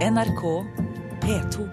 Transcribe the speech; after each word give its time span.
NRK 0.00 0.64
P2. 1.20 1.68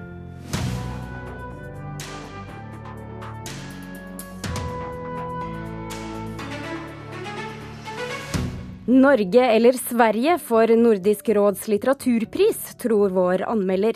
Norge 8.85 9.51
eller 9.51 9.73
Sverige 9.73 10.39
for 10.39 10.67
Nordisk 10.67 11.29
råds 11.29 11.67
litteraturpris, 11.67 12.75
tror 12.83 13.09
vår 13.15 13.45
anmelder. 13.47 13.95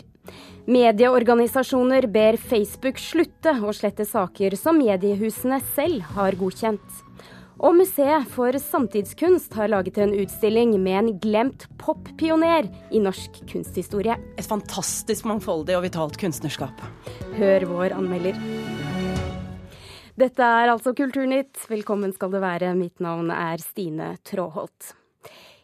Medieorganisasjoner 0.64 2.08
ber 2.08 2.40
Facebook 2.40 2.96
slutte 3.04 3.52
å 3.60 3.76
slette 3.76 4.08
saker 4.08 4.56
som 4.56 4.80
mediehusene 4.80 5.60
selv 5.76 6.08
har 6.16 6.40
godkjent. 6.40 7.02
Og 7.62 7.76
Museet 7.78 8.26
for 8.26 8.56
samtidskunst 8.58 9.52
har 9.54 9.68
laget 9.70 10.00
en 10.02 10.10
utstilling 10.18 10.72
med 10.82 10.96
en 10.98 11.10
glemt 11.22 11.68
poppioner 11.78 12.66
i 12.90 12.98
norsk 12.98 13.38
kunsthistorie. 13.52 14.16
Et 14.34 14.48
fantastisk 14.48 15.28
mangfoldig 15.30 15.76
og 15.78 15.84
vitalt 15.84 16.18
kunstnerskap. 16.18 16.82
Hør 17.36 17.68
vår 17.70 17.94
anmelder. 18.00 18.40
Dette 20.18 20.42
er 20.42 20.72
altså 20.72 20.90
Kulturnytt. 20.98 21.54
Velkommen 21.70 22.10
skal 22.16 22.34
det 22.34 22.42
være. 22.42 22.74
Mitt 22.74 22.98
navn 22.98 23.30
er 23.30 23.62
Stine 23.62 24.16
Tråholt. 24.26 24.96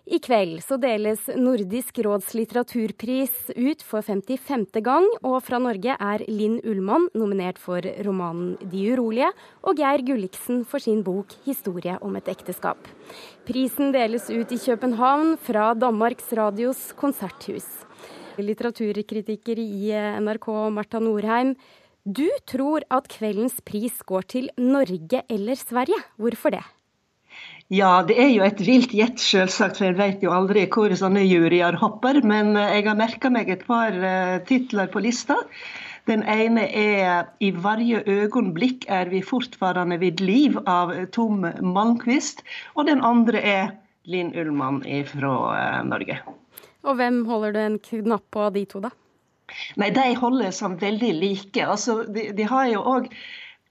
I 0.09 0.17
kveld 0.25 0.63
så 0.65 0.79
deles 0.81 1.27
Nordisk 1.37 1.99
råds 2.07 2.31
litteraturpris 2.33 3.51
ut 3.53 3.83
for 3.85 4.01
55. 4.01 4.79
gang, 4.81 5.05
og 5.21 5.43
fra 5.45 5.59
Norge 5.61 5.99
er 6.01 6.23
Linn 6.33 6.55
Ullmann 6.65 7.11
nominert 7.13 7.59
for 7.61 7.85
romanen 8.07 8.55
'De 8.57 8.87
urolige', 8.95 9.29
og 9.61 9.77
Geir 9.77 10.01
Gulliksen 10.09 10.63
for 10.65 10.81
sin 10.81 11.03
bok 11.05 11.35
'Historie 11.45 11.99
om 12.01 12.17
et 12.17 12.25
ekteskap'. 12.25 12.89
Prisen 13.45 13.93
deles 13.93 14.31
ut 14.31 14.49
i 14.49 14.57
København 14.57 15.37
fra 15.37 15.75
Danmarks 15.75 16.33
Radios 16.33 16.95
konserthus. 16.97 17.69
Litteraturkritiker 18.39 19.61
i 19.61 19.93
NRK, 20.25 20.71
Marta 20.73 20.99
Norheim. 20.99 21.55
Du 22.07 22.31
tror 22.47 22.81
at 22.91 23.09
kveldens 23.09 23.61
pris 23.61 24.01
går 24.07 24.23
til 24.23 24.49
Norge 24.57 25.21
eller 25.29 25.55
Sverige. 25.55 26.01
Hvorfor 26.17 26.57
det? 26.57 26.65
Ja, 27.69 28.01
det 28.01 28.15
er 28.17 28.31
jo 28.33 28.45
et 28.47 28.63
vilt 28.65 28.95
gjett, 28.97 29.19
selvsagt, 29.21 29.77
for 29.77 29.91
en 29.91 29.99
vet 29.99 30.23
jo 30.25 30.33
aldri 30.33 30.63
hvor 30.73 30.93
sånne 30.97 31.21
juryer 31.27 31.77
hopper. 31.77 32.23
Men 32.25 32.55
eh, 32.57 32.79
jeg 32.79 32.87
har 32.87 32.97
merka 32.97 33.29
meg 33.33 33.51
et 33.53 33.67
par 33.69 33.93
uh, 33.93 34.39
titler 34.49 34.89
på 34.89 35.03
lista. 35.05 35.37
Den 36.09 36.23
ene 36.25 36.65
er 36.65 37.29
'I 37.45 37.51
varje 37.53 38.01
øyeblikk 38.09 38.87
er 38.89 39.13
vi 39.13 39.21
fortfarande 39.21 39.99
vid 40.01 40.23
liv' 40.25 40.57
av 40.65 40.95
Tom 41.13 41.45
Malmquist. 41.61 42.41
Og 42.75 42.89
den 42.89 43.05
andre 43.05 43.43
er 43.45 43.69
Linn 44.09 44.33
Ullmann 44.33 44.81
fra 45.05 45.35
uh, 45.53 45.85
Norge. 45.85 46.17
Og 46.89 46.97
hvem 46.97 47.27
holder 47.29 47.53
du 47.53 47.59
en 47.67 47.79
knapp 47.79 48.25
på 48.33 48.49
de 48.57 48.65
to, 48.65 48.81
da? 48.81 48.95
Nei, 49.77 49.91
De 49.91 50.15
holder 50.17 50.57
som 50.57 50.81
veldig 50.81 51.13
like. 51.21 51.61
Altså, 51.61 52.07
de, 52.09 52.31
de 52.33 52.49
har 52.49 52.73
jo 52.73 52.81
også 52.81 53.13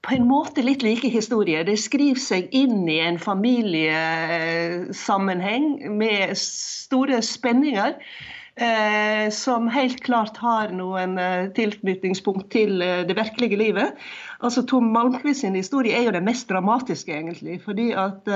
på 0.08 0.14
en 0.16 0.24
måte 0.28 0.62
litt 0.64 0.82
like 0.82 1.08
historier. 1.12 1.64
Det 1.68 1.76
skriver 1.80 2.20
seg 2.22 2.48
inn 2.56 2.88
i 2.88 2.98
en 3.04 3.18
familiesammenheng 3.20 5.92
med 6.00 6.36
store 6.40 7.22
spenninger. 7.22 7.94
Eh, 8.58 9.30
som 9.30 9.68
helt 9.70 10.00
klart 10.02 10.34
har 10.42 10.72
noen 10.74 11.14
eh, 11.22 11.46
tilknytningspunkt 11.54 12.48
til 12.50 12.82
eh, 12.82 13.06
det 13.06 13.14
virkelige 13.14 13.54
livet. 13.60 13.94
Altså 14.38 14.62
Tom 14.62 14.92
Malmquist 14.94 15.40
sin 15.42 15.56
historie 15.58 15.96
er 15.98 16.04
jo 16.06 16.12
den 16.14 16.26
mest 16.28 16.46
dramatiske, 16.50 17.10
egentlig. 17.10 17.56
Fordi 17.64 17.88
at 17.98 18.28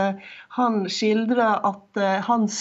han 0.57 0.81
skildrer 0.91 1.63
at 1.69 2.01
hans 2.27 2.57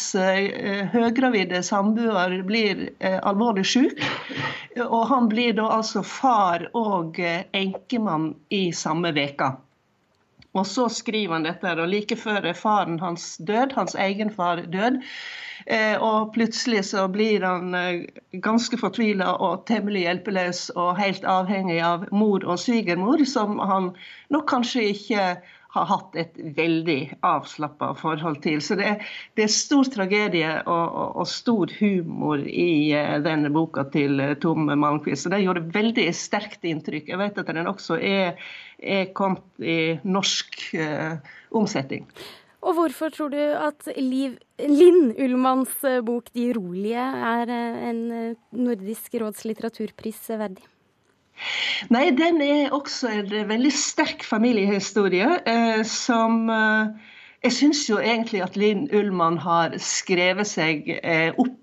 høygravide 0.93 1.63
samboer 1.65 2.35
blir 2.45 2.83
alvorlig 3.01 3.65
syk. 3.65 4.03
Og 4.85 5.07
han 5.09 5.31
blir 5.31 5.57
da 5.57 5.71
altså 5.79 6.05
far 6.05 6.67
og 6.77 7.17
enkemann 7.17 8.35
i 8.53 8.67
samme 8.77 9.09
veka. 9.17 9.55
Og 10.53 10.67
så 10.67 10.89
skriver 10.91 11.37
han 11.37 11.45
dette, 11.47 11.73
og 11.79 11.87
like 11.89 12.17
før 12.19 12.49
faren 12.53 12.99
hans 12.99 13.37
død, 13.39 13.73
hans 13.77 13.95
egen 13.95 14.33
far 14.35 14.65
død, 14.67 14.99
og 16.01 16.33
plutselig 16.35 16.85
så 16.89 17.05
blir 17.11 17.45
han 17.45 17.75
eh, 17.77 18.03
ganske 18.43 18.77
fortvila 18.79 19.35
og 19.43 19.65
temmelig 19.69 20.05
hjelpeløs 20.07 20.67
og 20.75 20.95
helt 20.99 21.25
avhengig 21.27 21.79
av 21.85 22.07
mor 22.15 22.45
og 22.45 22.59
svigermor, 22.61 23.23
som 23.29 23.59
han 23.59 23.91
nok 24.33 24.47
kanskje 24.49 24.87
ikke 24.95 25.25
har 25.71 25.85
hatt 25.87 26.17
et 26.19 26.39
veldig 26.57 26.99
avslappa 27.23 27.93
forhold 27.95 28.41
til. 28.43 28.59
Så 28.63 28.75
det 28.79 28.87
er, 28.89 29.11
det 29.39 29.45
er 29.45 29.53
stor 29.55 29.87
tragedie 29.93 30.49
og, 30.65 30.81
og, 30.83 31.13
og, 31.21 31.29
stor 31.31 31.71
humor 31.77 32.43
i 32.43 32.91
uh, 32.91 33.15
denne 33.23 33.53
boka 33.55 33.85
til 33.93 34.19
Tom 34.43 34.67
Malmquist. 34.67 35.29
Og 35.29 35.35
det 35.35 35.43
gjorde 35.45 35.63
veldig 35.71 36.09
sterkt 36.17 36.67
inntrykk. 36.67 37.13
Jeg 37.13 37.21
vet 37.23 37.39
at 37.39 37.53
den 37.55 37.71
også 37.71 38.01
er, 38.03 38.35
er 38.83 39.13
kommet 39.15 39.63
i 39.63 39.79
norsk 40.03 40.59
uh, 40.75 41.15
omsetning. 41.55 42.03
Og 42.61 42.75
hvorfor 42.77 43.09
tror 43.09 43.31
du 43.33 43.39
at 43.41 43.87
Liv, 43.97 44.35
Linn 44.61 45.15
Ullmanns 45.17 45.73
eh, 45.87 46.01
bok 46.05 46.29
'De 46.29 46.51
urolige' 46.53 47.07
er 47.31 47.49
eh, 47.49 47.79
en 47.89 48.01
eh, 48.11 48.35
Nordisk 48.53 49.17
råds 49.17 49.45
litteraturpris 49.49 50.29
verdig? 50.29 50.67
Nei, 51.89 52.11
den 52.13 52.41
er 52.45 52.75
også 52.75 53.09
en 53.09 53.31
veldig 53.49 53.71
sterk 53.73 54.21
familiehistorie 54.27 55.39
eh, 55.49 55.81
som 55.87 56.49
eh, 56.53 57.09
Jeg 57.41 57.55
syns 57.57 57.87
jo 57.89 57.97
egentlig 57.97 58.43
at 58.45 58.57
Linn 58.59 58.85
Ullmann 58.93 59.39
har 59.41 59.73
skrevet 59.81 60.45
seg 60.45 60.85
eh, 61.01 61.33
opp 61.41 61.57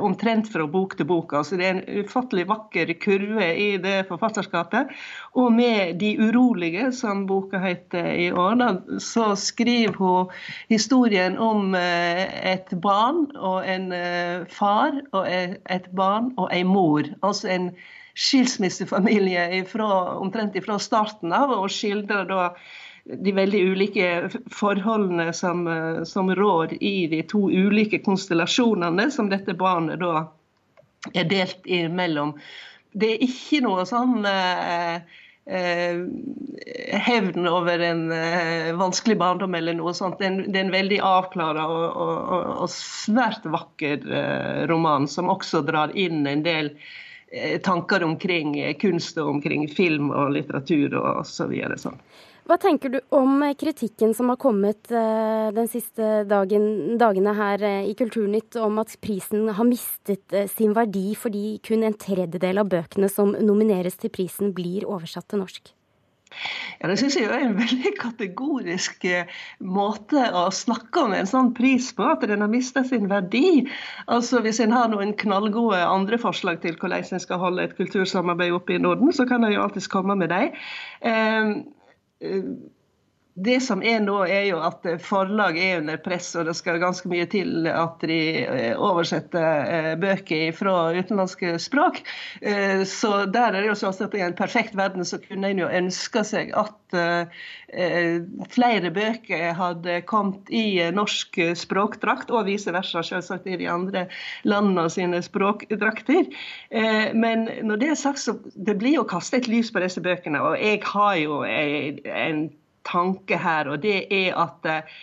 omtrent 0.00 0.48
fra 0.52 0.64
bok 0.66 0.96
til 0.96 1.04
bok. 1.04 1.32
Altså, 1.36 1.56
det 1.56 1.66
er 1.66 1.74
en 1.76 2.02
ufattelig 2.02 2.46
vakker 2.48 2.92
kurve 3.02 3.48
i 3.58 3.76
det 3.76 4.06
forfatterskapet. 4.08 4.92
Og 5.34 5.52
med 5.52 6.00
'De 6.00 6.16
urolige', 6.18 6.92
som 6.92 7.26
boka 7.26 7.58
heter 7.58 8.06
i 8.06 8.30
år, 8.30 8.54
da, 8.54 8.98
så 8.98 9.34
skriver 9.34 9.92
hun 9.92 10.30
historien 10.68 11.38
om 11.38 11.74
eh, 11.74 12.52
et 12.52 12.72
barn 12.82 13.26
og 13.36 13.68
en 13.68 13.92
eh, 13.92 14.46
far 14.48 14.92
og 15.12 15.26
et 15.70 15.88
barn 15.96 16.32
og 16.36 16.48
en 16.52 16.66
mor. 16.66 17.02
Altså 17.22 17.48
en 17.48 17.70
skilsmissefamilie 18.14 19.58
ifra, 19.62 20.18
omtrent 20.20 20.56
fra 20.64 20.78
starten 20.78 21.32
av, 21.32 21.50
og 21.50 21.70
skildrer 21.70 22.24
da 22.28 22.50
de 23.04 23.32
veldig 23.34 23.60
ulike 23.72 24.08
forholdene 24.54 25.32
som, 25.34 25.66
eh, 25.68 26.02
som, 26.08 26.30
rår 26.34 26.76
i 26.82 27.06
de 27.10 27.22
to 27.26 27.48
ulike 27.50 27.98
konstellasjonene 28.04 29.10
som 29.10 29.30
dette 29.32 29.56
barnet 29.58 30.00
da 30.02 30.28
er 31.14 31.26
delt 31.26 31.66
imellom. 31.66 32.36
Det 32.92 33.14
er 33.14 33.26
ikke 33.26 33.62
noe 33.64 33.84
sånn 33.88 34.26
eh, 34.28 35.00
eh, 35.50 36.02
hevn 37.08 37.48
over 37.48 37.82
en 37.82 38.04
eh, 38.14 38.70
vanskelig 38.78 39.16
barndom 39.18 39.56
eller 39.58 39.78
noe 39.78 39.94
sånt. 39.96 40.20
Det 40.20 40.28
er 40.28 40.64
en, 40.66 40.74
veldig 40.74 41.00
avklara 41.06 41.66
og, 41.66 41.86
og, 41.96 42.50
og, 42.62 42.68
svært 42.70 43.48
vakker 43.48 44.04
roman, 44.70 45.08
som 45.08 45.32
også 45.32 45.64
drar 45.66 45.94
inn 45.98 46.26
en 46.28 46.44
del 46.46 46.76
tanker 47.64 48.02
omkring 48.04 48.58
kunst 48.76 49.16
og 49.16 49.38
omkring 49.38 49.64
film 49.72 50.10
og 50.12 50.34
litteratur 50.34 50.98
og 51.00 51.22
så 51.24 51.46
videre. 51.48 51.78
Sånn. 51.80 51.96
Hva 52.42 52.56
tenker 52.58 52.90
du 52.90 52.98
om 53.14 53.38
kritikken 53.58 54.14
som 54.18 54.32
har 54.32 54.38
kommet 54.42 54.90
eh, 54.90 55.48
den 55.54 55.68
siste 55.70 56.24
dagen, 56.26 56.96
dagene 56.98 57.34
her 57.38 57.62
eh, 57.62 57.84
i 57.86 57.94
Kulturnytt 57.94 58.56
om 58.58 58.80
at 58.82 58.96
prisen 59.04 59.46
har 59.54 59.68
mistet 59.68 60.34
eh, 60.34 60.48
sin 60.50 60.72
verdi 60.74 61.12
fordi 61.18 61.60
kun 61.62 61.84
en 61.86 61.94
tredjedel 61.94 62.58
av 62.58 62.72
bøkene 62.72 63.06
som 63.12 63.30
nomineres 63.38 63.94
til 64.00 64.10
prisen, 64.10 64.50
blir 64.56 64.88
oversatt 64.90 65.28
til 65.30 65.44
norsk? 65.44 65.70
Ja, 66.80 66.88
Det 66.88 66.96
synes 66.98 67.14
jeg 67.20 67.28
er 67.28 67.44
en 67.44 67.54
veldig 67.60 67.92
kategorisk 68.00 69.04
måte 69.62 70.24
å 70.34 70.46
snakke 70.50 71.04
om 71.04 71.14
en 71.14 71.28
sånn 71.28 71.52
pris 71.54 71.90
på, 71.94 72.08
at 72.08 72.24
den 72.26 72.42
har 72.42 72.50
mistet 72.50 72.88
sin 72.88 73.06
verdi. 73.10 73.68
Altså 74.10 74.40
Hvis 74.42 74.58
en 74.64 74.74
har 74.74 74.88
noen 74.90 75.12
knallgode 75.20 75.78
andre 75.84 76.18
forslag 76.18 76.58
til 76.64 76.74
hvordan 76.80 77.04
en 77.04 77.22
skal 77.22 77.38
holde 77.38 77.68
et 77.68 77.76
kultursamarbeid 77.78 78.56
oppe 78.56 78.74
i 78.74 78.80
Norden, 78.82 79.12
så 79.14 79.28
kan 79.30 79.44
en 79.44 79.54
jo 79.54 79.62
alltids 79.62 79.92
komme 79.92 80.18
med 80.18 80.32
dem. 80.32 80.58
Eh, 82.22 82.40
Eh, 82.40 82.81
det 83.34 83.60
som 83.64 83.80
er 83.80 84.02
nå, 84.04 84.18
er 84.28 84.44
jo 84.50 84.58
at 84.60 84.84
forlag 85.00 85.56
er 85.56 85.78
under 85.80 85.96
press, 86.04 86.34
og 86.36 86.44
det 86.48 86.54
skal 86.58 86.80
ganske 86.82 87.08
mye 87.08 87.24
til 87.32 87.68
at 87.70 88.02
de 88.04 88.18
eh, 88.44 88.74
oversetter 88.76 89.72
eh, 89.72 89.92
bøker 90.00 90.52
fra 90.56 90.92
utenlandske 90.92 91.54
språk. 91.62 92.02
Så 92.88 93.10
der 93.32 93.54
er 93.54 93.60
det 93.60 93.68
jo 93.70 93.76
sånn 93.78 94.04
at 94.04 94.14
i 94.16 94.22
en 94.24 94.36
perfekt 94.36 94.76
verden 94.76 95.04
så 95.06 95.18
kunne 95.22 95.52
en 95.52 95.60
jo 95.62 95.68
ønske 95.70 96.24
seg 96.26 96.52
at 96.58 96.78
flere 98.52 98.90
bøker 98.92 99.54
hadde 99.56 99.94
kommet 100.08 100.50
i 100.52 100.82
norsk 100.92 101.38
språkdrakt, 101.56 102.32
og 102.34 102.48
vice 102.50 102.72
versa, 102.74 103.00
selvsagt 103.06 103.48
i 103.48 103.56
de 103.60 103.68
andre 103.70 104.04
landene 104.44 104.84
sine 104.92 105.22
språkdrakter. 105.24 106.28
Men 107.16 107.46
når 107.64 107.80
det 107.80 107.92
er 107.94 108.00
sagt, 108.02 108.20
så 108.20 108.36
det 108.54 108.76
blir 108.82 108.98
jo 108.98 109.08
kastet 109.08 109.46
et 109.46 109.52
lys 109.54 109.72
på 109.72 109.80
disse 109.84 110.04
bøkene, 110.04 110.42
og 110.42 110.58
jeg 110.60 110.82
har 110.92 111.16
jo 111.22 111.40
en 111.46 112.50
tanke 112.88 113.38
her, 113.38 113.70
og 113.70 113.82
det 113.82 114.06
er 114.10 114.36
at 114.38 114.68
eh, 114.68 114.94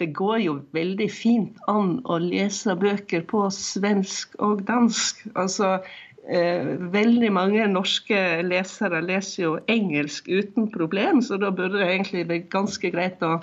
det 0.00 0.14
går 0.16 0.38
jo 0.44 0.54
veldig 0.72 1.08
fint 1.12 1.58
an 1.68 1.98
å 2.08 2.16
lese 2.22 2.74
bøker 2.80 3.24
på 3.28 3.44
svensk 3.52 4.32
og 4.42 4.64
dansk. 4.68 5.26
Altså, 5.38 5.76
eh, 6.24 6.72
veldig 6.94 7.30
mange 7.36 7.68
norske 7.68 8.40
lesere 8.46 9.02
leser 9.04 9.42
jo 9.44 9.54
engelsk 9.72 10.28
uten 10.28 10.70
problem, 10.72 11.20
så 11.22 11.36
da 11.40 11.52
burde 11.52 11.82
det 11.82 11.90
egentlig 11.90 12.26
bli 12.30 12.40
ganske 12.52 12.92
greit 12.94 13.20
å, 13.26 13.36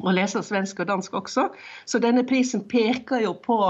å 0.00 0.16
lese 0.16 0.40
svensk 0.46 0.80
og 0.80 0.88
dansk 0.88 1.20
også. 1.20 1.50
Så 1.84 2.00
denne 2.00 2.24
prisen 2.24 2.64
peker 2.70 3.20
jo 3.26 3.36
på 3.44 3.60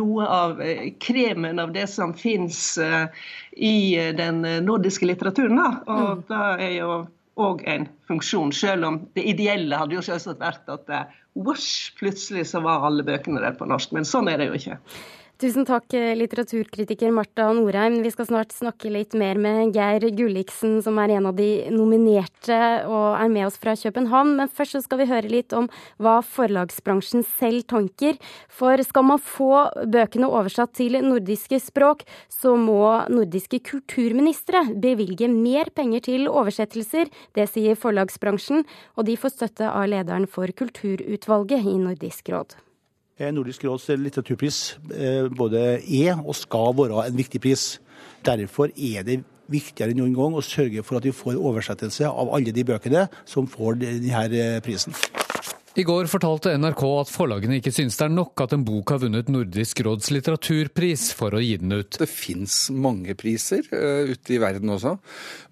noe 0.00 0.32
av 0.40 0.64
eh, 0.64 0.94
kremen 1.02 1.60
av 1.60 1.76
det 1.76 1.90
som 1.92 2.16
fins 2.16 2.78
eh, 2.80 3.08
i 3.52 3.76
den 4.16 4.46
nordiske 4.64 5.12
litteraturen. 5.12 5.60
Da. 5.60 5.72
Og 5.92 6.12
mm. 6.22 6.28
da 6.32 6.44
er 6.56 6.76
jo 6.80 7.02
òg 7.40 7.64
en 7.70 7.88
funksjon, 8.10 8.52
selv 8.52 8.88
om 8.88 9.00
det 9.16 9.24
ideelle 9.32 9.78
hadde 9.80 9.96
jo 9.96 10.04
selvsagt 10.04 10.42
vært 10.42 10.70
at 10.72 10.92
wash, 11.34 11.94
plutselig 11.98 12.46
så 12.50 12.62
var 12.64 12.86
alle 12.86 13.06
bøkene 13.06 13.42
der 13.42 13.56
på 13.58 13.68
norsk. 13.68 13.94
Men 13.96 14.08
sånn 14.08 14.30
er 14.30 14.40
det 14.40 14.50
jo 14.50 14.60
ikke. 14.60 14.78
Tusen 15.40 15.64
takk, 15.64 15.94
eh, 15.96 16.12
litteraturkritiker 16.20 17.08
Marta 17.16 17.46
Norheim. 17.56 18.02
Vi 18.02 18.10
skal 18.12 18.26
snart 18.26 18.50
snakke 18.52 18.90
litt 18.92 19.14
mer 19.14 19.38
med 19.40 19.72
Geir 19.72 20.04
Gulliksen, 20.12 20.82
som 20.84 20.98
er 20.98 21.16
en 21.16 21.30
av 21.30 21.36
de 21.36 21.64
nominerte 21.72 22.84
og 22.84 23.16
er 23.16 23.30
med 23.32 23.46
oss 23.46 23.56
fra 23.56 23.72
København. 23.72 24.36
Men 24.36 24.52
først 24.52 24.76
så 24.76 24.82
skal 24.82 24.98
vi 24.98 25.06
høre 25.06 25.32
litt 25.32 25.54
om 25.54 25.70
hva 25.98 26.20
forlagsbransjen 26.20 27.24
selv 27.24 27.64
tanker. 27.64 28.20
For 28.50 28.76
skal 28.84 29.02
man 29.02 29.18
få 29.18 29.72
bøkene 29.88 30.28
oversatt 30.28 30.74
til 30.74 31.00
nordiske 31.00 31.56
språk, 31.56 32.04
så 32.28 32.52
må 32.60 33.08
nordiske 33.08 33.64
kulturministre 33.64 34.76
bevilge 34.76 35.26
mer 35.32 35.72
penger 35.72 36.02
til 36.02 36.28
oversettelser. 36.28 37.08
Det 37.32 37.48
sier 37.48 37.80
forlagsbransjen, 37.80 38.66
og 38.94 39.06
de 39.06 39.16
får 39.16 39.38
støtte 39.40 39.72
av 39.72 39.88
lederen 39.88 40.28
for 40.28 40.52
kulturutvalget 40.52 41.64
i 41.64 41.78
Nordisk 41.80 42.28
råd. 42.28 42.60
Eh, 43.20 43.28
Nordisk 43.36 43.64
råds 43.68 43.90
litteraturpris 44.00 44.58
eh, 44.96 45.26
både 45.28 45.60
er 45.84 46.22
og 46.24 46.32
skal 46.38 46.72
være 46.78 47.04
en 47.10 47.18
viktig 47.18 47.40
pris. 47.44 47.64
Derfor 48.24 48.72
er 48.72 49.04
det 49.04 49.20
viktigere 49.50 49.92
enn 49.92 50.00
noen 50.00 50.16
gang 50.16 50.38
å 50.38 50.44
sørge 50.44 50.84
for 50.86 50.96
at 50.96 51.04
vi 51.04 51.12
får 51.12 51.36
oversettelse 51.36 52.08
av 52.08 52.32
alle 52.32 52.54
de 52.56 52.64
bøkene 52.64 53.08
som 53.28 53.50
får 53.50 53.82
denne 53.82 54.46
prisen. 54.64 54.96
I 55.80 55.84
går 55.86 56.10
fortalte 56.12 56.50
NRK 56.58 56.82
at 56.98 57.08
forlagene 57.08 57.56
ikke 57.56 57.70
synes 57.72 57.94
det 57.96 58.04
er 58.04 58.12
nok 58.12 58.42
at 58.44 58.52
en 58.52 58.64
bok 58.66 58.90
har 58.92 58.98
vunnet 59.00 59.30
Nordisk 59.32 59.80
råds 59.86 60.10
litteraturpris 60.12 61.06
for 61.16 61.32
å 61.32 61.40
gi 61.40 61.54
den 61.62 61.72
ut. 61.72 61.96
Det 62.02 62.08
fins 62.10 62.56
mange 62.74 63.14
priser 63.16 63.64
uh, 63.72 64.10
ute 64.10 64.34
i 64.34 64.40
verden 64.42 64.74
også. 64.74 64.92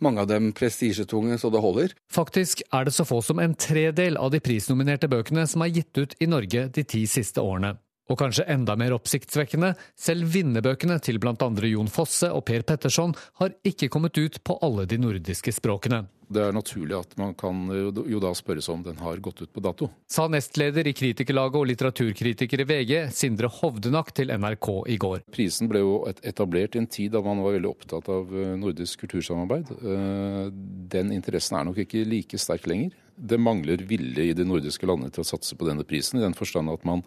Mange 0.05 0.27
av 0.27 0.29
dem 0.29 0.51
prestisjetunge 0.59 1.39
så 1.41 1.49
det 1.55 1.63
holder. 1.65 1.95
Faktisk 2.13 2.61
er 2.67 2.85
det 2.85 2.93
så 2.99 3.07
få 3.09 3.23
som 3.25 3.41
en 3.41 3.57
tredel 3.57 4.21
av 4.21 4.35
de 4.35 4.43
prisnominerte 4.45 5.09
bøkene 5.09 5.47
som 5.49 5.65
er 5.65 5.73
gitt 5.79 6.03
ut 6.03 6.19
i 6.21 6.29
Norge 6.29 6.67
de 6.77 6.85
ti 6.85 7.07
siste 7.09 7.41
årene. 7.41 7.79
Og 8.13 8.21
kanskje 8.21 8.45
enda 8.53 8.77
mer 8.81 8.99
oppsiktsvekkende, 8.99 9.73
selv 9.97 10.29
vinnerbøkene 10.35 11.01
til 11.05 11.23
blant 11.23 11.41
andre 11.47 11.73
Jon 11.73 11.89
Fosse 11.93 12.29
og 12.35 12.45
Per 12.49 12.69
Petterson 12.69 13.17
har 13.41 13.57
ikke 13.69 13.89
kommet 13.93 14.21
ut 14.21 14.43
på 14.45 14.61
alle 14.61 14.85
de 14.91 15.01
nordiske 15.01 15.57
språkene. 15.57 16.05
Det 16.29 16.43
er 16.45 16.53
naturlig 16.53 16.97
at 16.99 17.15
man 17.21 17.33
kan 17.39 17.63
jo 17.73 18.21
da 18.21 18.35
spørre 18.37 18.61
seg 18.65 18.75
om 18.75 18.83
den 18.85 18.99
har 19.01 19.21
gått 19.25 19.41
ut 19.41 19.53
på 19.55 19.63
dato. 19.65 19.89
Sa 20.11 20.27
nestleder 20.29 20.87
i 20.91 20.93
Kritikerlaget 20.97 21.57
og 21.57 21.69
litteraturkritiker 21.71 22.63
i 22.65 22.69
VG, 22.69 22.93
Sindre 23.17 23.49
Hovdenak, 23.53 24.13
til 24.17 24.33
NRK 24.35 24.69
i 24.93 24.99
går. 25.01 25.25
Prisen 25.33 25.71
ble 25.73 25.81
jo 25.81 26.03
etablert 26.09 26.77
i 26.77 26.83
en 26.83 26.91
tid 26.91 27.15
da 27.17 27.23
man 27.25 27.41
var 27.45 27.57
veldig 27.57 27.73
opptatt 27.73 28.13
av 28.13 28.33
eh, 28.37 28.55
nordisk 28.61 29.07
kultursamarbeid. 29.07 29.73
Eh, 29.79 30.45
den 30.93 31.17
interessen 31.17 31.57
er 31.59 31.69
nok 31.71 31.81
ikke 31.87 32.05
like 32.09 32.41
sterk 32.41 32.69
lenger. 32.69 32.93
Det 33.19 33.41
mangler 33.41 33.83
vilje 33.89 34.29
i 34.29 34.37
de 34.37 34.47
nordiske 34.47 34.87
landene 34.87 35.15
til 35.15 35.25
å 35.25 35.31
satse 35.33 35.57
på 35.59 35.67
denne 35.67 35.87
prisen, 35.89 36.21
i 36.21 36.27
den 36.27 36.37
forstand 36.39 36.71
at 36.71 36.85
man 36.87 37.03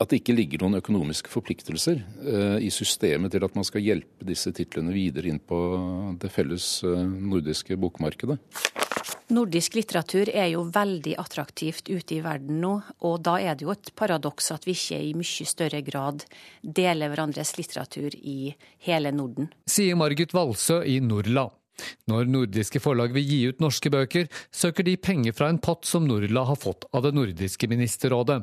at 0.00 0.08
det 0.08 0.22
ikke 0.22 0.34
ligger 0.34 0.62
noen 0.64 0.78
økonomiske 0.80 1.30
forpliktelser 1.30 2.00
uh, 2.00 2.56
i 2.56 2.70
systemet 2.72 3.34
til 3.34 3.44
at 3.44 3.56
man 3.56 3.66
skal 3.68 3.84
hjelpe 3.84 4.26
disse 4.26 4.52
titlene 4.56 4.94
videre 4.94 5.28
inn 5.28 5.40
på 5.40 5.58
det 6.20 6.32
felles 6.32 6.78
uh, 6.86 6.96
nordiske 7.04 7.76
bokmarkedet. 7.80 8.40
Nordisk 9.30 9.76
litteratur 9.78 10.26
er 10.34 10.48
jo 10.56 10.64
veldig 10.74 11.12
attraktivt 11.22 11.86
ute 11.86 12.16
i 12.16 12.22
verden 12.24 12.58
nå, 12.64 12.72
og 13.06 13.20
da 13.22 13.36
er 13.38 13.54
det 13.54 13.62
jo 13.68 13.70
et 13.76 13.92
paradoks 13.94 14.50
at 14.56 14.66
vi 14.66 14.74
ikke 14.74 14.98
i 14.98 15.12
mye 15.14 15.46
større 15.46 15.84
grad 15.86 16.24
deler 16.62 17.12
hverandres 17.12 17.54
litteratur 17.60 18.16
i 18.16 18.54
hele 18.88 19.14
Norden. 19.14 19.52
Sier 19.70 19.98
Margit 20.00 20.34
Valsø 20.34 20.80
i 20.82 20.98
Norla. 21.04 21.46
Når 22.10 22.30
nordiske 22.30 22.82
forlag 22.82 23.14
vil 23.16 23.26
gi 23.26 23.40
ut 23.50 23.60
norske 23.62 23.92
bøker, 23.92 24.30
søker 24.50 24.86
de 24.86 24.96
penger 25.00 25.36
fra 25.36 25.50
en 25.50 25.60
pott 25.62 25.88
som 25.88 26.06
Norla 26.08 26.46
har 26.48 26.58
fått 26.60 26.86
av 26.92 27.06
det 27.06 27.14
nordiske 27.16 27.68
ministerrådet. 27.70 28.42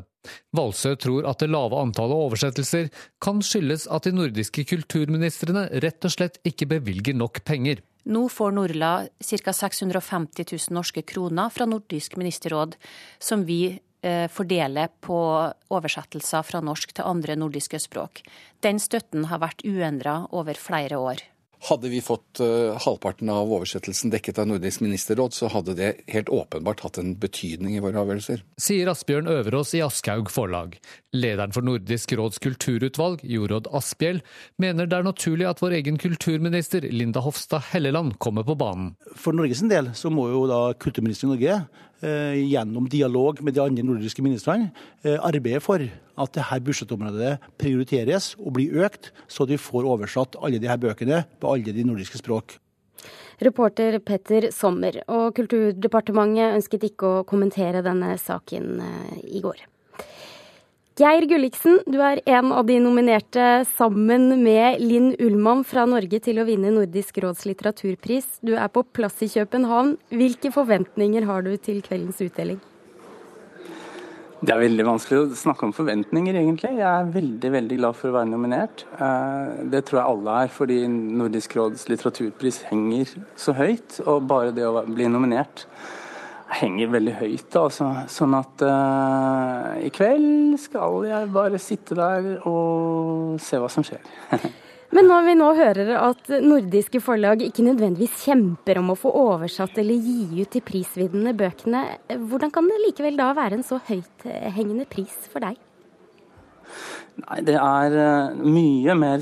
Valsø 0.56 0.96
tror 1.00 1.28
at 1.30 1.40
det 1.44 1.50
lave 1.52 1.80
antallet 1.80 2.28
oversettelser 2.28 2.90
kan 3.24 3.42
skyldes 3.46 3.88
at 3.94 4.08
de 4.08 4.16
nordiske 4.16 4.66
kulturministrene 4.68 5.68
rett 5.84 6.08
og 6.08 6.14
slett 6.14 6.42
ikke 6.48 6.70
bevilger 6.78 7.16
nok 7.18 7.44
penger. 7.48 7.84
Nå 8.08 8.28
får 8.32 8.54
Norla 8.56 8.92
ca. 9.20 9.54
650 9.54 10.46
000 10.52 10.76
norske 10.78 11.04
kroner 11.04 11.52
fra 11.52 11.68
Nordisk 11.68 12.16
ministerråd, 12.20 12.78
som 13.20 13.44
vi 13.48 13.78
eh, 14.02 14.28
fordeler 14.32 14.94
på 15.04 15.18
oversettelser 15.76 16.46
fra 16.48 16.62
norsk 16.64 16.96
til 16.96 17.08
andre 17.08 17.36
nordiske 17.36 17.82
språk. 17.84 18.24
Den 18.64 18.80
støtten 18.80 19.28
har 19.28 19.44
vært 19.44 19.66
uendra 19.68 20.22
over 20.32 20.56
flere 20.56 21.02
år. 21.04 21.26
Hadde 21.66 21.90
vi 21.90 22.02
fått 22.06 22.40
uh, 22.40 22.78
halvparten 22.86 23.30
av 23.34 23.50
oversettelsen 23.54 24.12
dekket 24.14 24.38
av 24.40 24.48
Nordisk 24.52 24.84
ministerråd, 24.86 25.34
så 25.34 25.50
hadde 25.50 25.74
det 25.78 25.90
helt 26.14 26.30
åpenbart 26.30 26.84
hatt 26.86 27.00
en 27.02 27.16
betydning 27.18 27.74
i 27.76 27.82
våre 27.82 27.98
avgjørelser. 28.04 28.44
Sier 28.62 28.92
Asbjørn 28.92 29.30
Øverås 29.32 29.74
i 29.74 29.82
Aschhaug 29.82 30.30
forlag. 30.32 30.78
Lederen 31.18 31.56
for 31.56 31.66
Nordisk 31.66 32.14
råds 32.20 32.38
kulturutvalg, 32.44 33.26
Jorodd 33.26 33.72
Asphjell, 33.76 34.22
mener 34.62 34.86
det 34.86 35.00
er 35.00 35.10
naturlig 35.10 35.50
at 35.50 35.64
vår 35.64 35.80
egen 35.80 35.98
kulturminister 36.02 36.86
Linda 36.94 37.26
Hofstad 37.26 37.72
Helleland 37.72 38.20
kommer 38.22 38.46
på 38.46 38.56
banen. 38.60 38.94
For 39.18 39.34
Norges 39.34 39.66
del 39.66 39.92
så 39.98 40.14
må 40.14 40.30
jo 40.30 40.46
da 40.52 40.62
kulturministeren 40.78 41.34
i 41.34 41.36
Norge 41.36 41.60
Eh, 41.97 41.97
gjennom 42.02 42.86
dialog 42.92 43.40
med 43.42 43.56
de 43.58 43.64
andre 43.64 43.84
nordiske 43.86 44.22
ministrene 44.22 44.70
arbeider 45.02 45.48
arbeide 45.48 45.64
for 45.64 45.84
at 46.18 46.34
dette 46.34 46.60
budsjettområdet 46.66 47.38
prioriteres 47.62 48.36
og 48.40 48.56
blir 48.58 48.86
økt, 48.86 49.12
så 49.28 49.46
de 49.46 49.58
får 49.58 49.86
oversatt 49.86 50.38
alle 50.42 50.60
disse 50.60 50.78
bøkene 50.78 51.26
på 51.40 51.52
alle 51.52 51.74
de 51.74 51.86
nordiske 51.86 52.18
språk. 52.18 52.58
Reporter 53.40 54.00
Petter 54.02 54.50
Sommer, 54.52 55.04
og 55.08 55.36
Kulturdepartementet 55.38 56.58
ønsket 56.58 56.88
ikke 56.90 57.20
å 57.20 57.26
kommentere 57.28 57.84
denne 57.86 58.16
saken 58.18 58.80
eh, 58.82 59.18
i 59.30 59.42
går. 59.44 59.62
Geir 60.98 61.28
Gulliksen, 61.30 61.76
du 61.86 62.00
er 62.02 62.18
en 62.26 62.48
av 62.58 62.66
de 62.66 62.80
nominerte 62.82 63.44
sammen 63.78 64.32
med 64.42 64.80
Linn 64.82 65.12
Ullmann 65.22 65.60
fra 65.62 65.84
Norge 65.86 66.18
til 66.26 66.40
å 66.42 66.46
vinne 66.48 66.72
Nordisk 66.74 67.20
råds 67.22 67.44
litteraturpris. 67.46 68.40
Du 68.42 68.56
er 68.58 68.72
på 68.74 68.82
plass 68.98 69.20
i 69.22 69.28
København. 69.30 69.92
Hvilke 70.10 70.50
forventninger 70.56 71.28
har 71.30 71.46
du 71.46 71.52
til 71.62 71.84
kveldens 71.86 72.18
utdeling? 72.26 72.58
Det 74.42 74.56
er 74.56 74.64
veldig 74.64 74.88
vanskelig 74.88 75.20
å 75.20 75.38
snakke 75.38 75.68
om 75.68 75.76
forventninger, 75.78 76.42
egentlig. 76.42 76.74
Jeg 76.80 76.90
er 76.90 77.14
veldig 77.14 77.54
veldig 77.60 77.80
glad 77.84 78.00
for 78.02 78.10
å 78.10 78.18
være 78.18 78.32
nominert. 78.32 78.88
Eh, 78.98 79.54
det 79.70 79.84
tror 79.86 80.02
jeg 80.02 80.16
alle 80.16 80.42
er, 80.48 80.52
fordi 80.58 80.80
Nordisk 80.90 81.60
råds 81.62 81.86
litteraturpris 81.94 82.64
henger 82.72 83.14
så 83.38 83.54
høyt. 83.54 84.02
Og 84.08 84.26
bare 84.34 84.50
det 84.50 84.66
å 84.66 84.82
bli 84.82 85.14
nominert 85.14 85.68
henger 86.60 86.94
veldig 86.94 87.16
høyt. 87.22 87.50
Altså. 87.60 87.90
Sånn 88.12 88.36
at 88.38 88.64
uh, 88.66 89.74
i 89.84 89.92
kveld 89.94 90.56
skal 90.62 91.04
jeg 91.08 91.34
bare 91.36 91.60
sitte 91.62 91.98
der 91.98 92.38
og 92.48 93.36
se 93.44 93.60
hva 93.62 93.70
som 93.72 93.86
skjer. 93.88 94.02
Men 94.96 95.10
når 95.10 95.26
vi 95.26 95.34
nå 95.36 95.48
hører 95.58 95.90
at 96.00 96.30
nordiske 96.40 97.02
forlag 97.04 97.42
ikke 97.44 97.66
nødvendigvis 97.66 98.22
kjemper 98.24 98.80
om 98.80 98.94
å 98.94 98.96
få 98.96 99.12
oversatt 99.20 99.76
eller 99.82 100.00
gi 100.00 100.40
ut 100.40 100.54
de 100.56 100.62
prisvinnende 100.64 101.36
bøkene, 101.36 101.84
hvordan 102.16 102.54
kan 102.56 102.72
det 102.72 102.80
likevel 102.86 103.20
da 103.20 103.34
være 103.36 103.60
en 103.60 103.68
så 103.68 103.82
høythengende 103.90 104.88
pris 104.88 105.28
for 105.28 105.44
deg? 105.44 105.60
Nei, 107.18 107.40
Det 107.42 107.56
er 107.58 107.96
eh, 107.98 108.36
mye 108.46 108.94
mer 108.98 109.22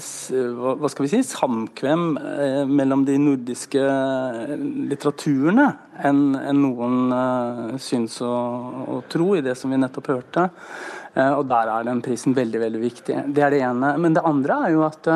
hva 0.75 0.89
skal 0.91 1.05
vi 1.05 1.09
si, 1.13 1.21
samkvem 1.23 2.17
eh, 2.19 2.65
mellom 2.67 3.05
de 3.07 3.15
nordiske 3.21 3.79
eh, 3.79 4.55
litteraturene 4.91 5.67
enn 6.03 6.35
noen 6.59 7.13
syns 7.79 8.21
å, 8.25 8.99
tro 9.07 9.35
i 9.37 9.41
det 9.45 9.55
som 9.55 9.71
vi 9.71 9.77
nettopp 9.79 10.07
hørte. 10.11 10.49
Og 11.15 11.47
der 11.47 11.69
er 11.71 11.87
den 11.87 12.01
prisen 12.03 12.35
veldig 12.35 12.59
veldig 12.59 12.81
viktig. 12.81 13.15
Det 13.31 13.43
er 13.45 13.51
det 13.53 13.61
ene. 13.63 13.95
Men 14.03 14.11
det 14.17 14.27
andre 14.27 14.53
er 14.65 14.71
jo 14.73 14.81
at 14.83 15.07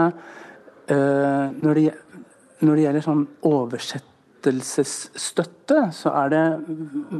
når 0.88 1.74
det, 1.76 1.92
når 2.64 2.72
det 2.72 2.84
gjelder 2.86 3.04
sånn 3.04 3.28
oversettelsesstøtte, 3.50 5.92
så 6.00 6.08
er 6.22 6.28
det 6.32 6.48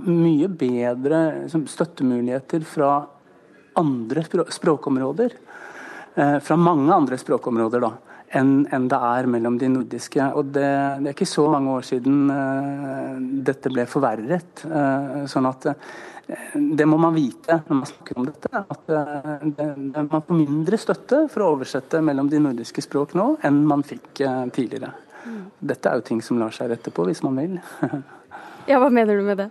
mye 0.08 0.48
bedre 0.48 1.52
støttemuligheter 1.52 2.64
fra 2.64 3.19
andre 3.80 4.26
språkområder. 4.28 5.38
Eh, 6.20 6.40
fra 6.40 6.56
mange 6.56 6.94
andre 6.94 7.18
språkområder 7.18 7.84
da, 7.84 7.92
enn 8.36 8.68
en 8.74 8.88
det 8.92 8.98
er 9.08 9.28
mellom 9.32 9.58
de 9.62 9.70
nordiske. 9.72 10.30
Og 10.36 10.52
det, 10.56 10.68
det, 11.00 11.12
er 11.12 11.16
ikke 11.16 11.28
så 11.30 11.46
mange 11.54 11.76
år 11.78 11.86
siden 11.88 12.32
uh, 12.34 13.18
dette 13.46 13.72
ble 13.72 13.86
forverret. 13.90 14.64
Uh, 14.66 15.24
sånn 15.30 15.48
at 15.50 15.70
uh, 15.72 15.94
det 16.54 16.88
må 16.90 17.00
man 17.02 17.16
vite 17.16 17.62
når 17.68 17.80
man 17.82 17.90
snakker 17.90 18.20
om 18.20 18.28
dette. 18.28 18.52
At 18.52 18.84
det, 18.90 19.70
det, 19.94 20.04
man 20.10 20.26
får 20.28 20.40
mindre 20.42 20.82
støtte 20.82 21.24
for 21.32 21.46
å 21.46 21.54
oversette 21.56 22.04
mellom 22.06 22.30
de 22.30 22.42
nordiske 22.44 22.84
språk 22.86 23.16
nå 23.18 23.32
enn 23.48 23.64
man 23.70 23.86
fikk 23.88 24.12
tidligere. 24.54 24.92
Mm. 25.24 25.40
Dette 25.72 25.90
er 25.90 25.98
jo 25.98 26.06
ting 26.12 26.22
som 26.26 26.38
lar 26.42 26.54
seg 26.56 26.70
rette 26.74 26.94
på 26.94 27.08
hvis 27.08 27.24
man 27.26 27.40
vil. 27.40 27.58
ja, 28.70 28.78
Hva 28.78 28.92
mener 28.94 29.18
du 29.18 29.26
med 29.26 29.42
det? 29.42 29.50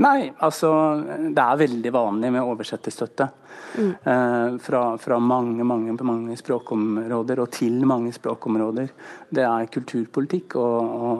Nei, 0.00 0.30
altså 0.40 0.70
det 1.04 1.42
er 1.42 1.60
veldig 1.60 1.92
vanlig 1.92 2.30
med 2.32 2.46
oversetterstøtte. 2.46 3.26
Mm. 3.70 3.90
Eh, 4.02 4.56
fra, 4.64 4.80
fra, 4.98 5.18
mange, 5.22 5.64
mange, 5.66 5.92
mange 6.02 6.36
språkområder 6.40 7.42
og 7.42 7.50
til 7.54 7.76
mange 7.86 8.12
språkområder. 8.16 8.88
Det 9.30 9.44
er 9.46 9.68
kulturpolitikk 9.70 10.56
å, 10.58 10.66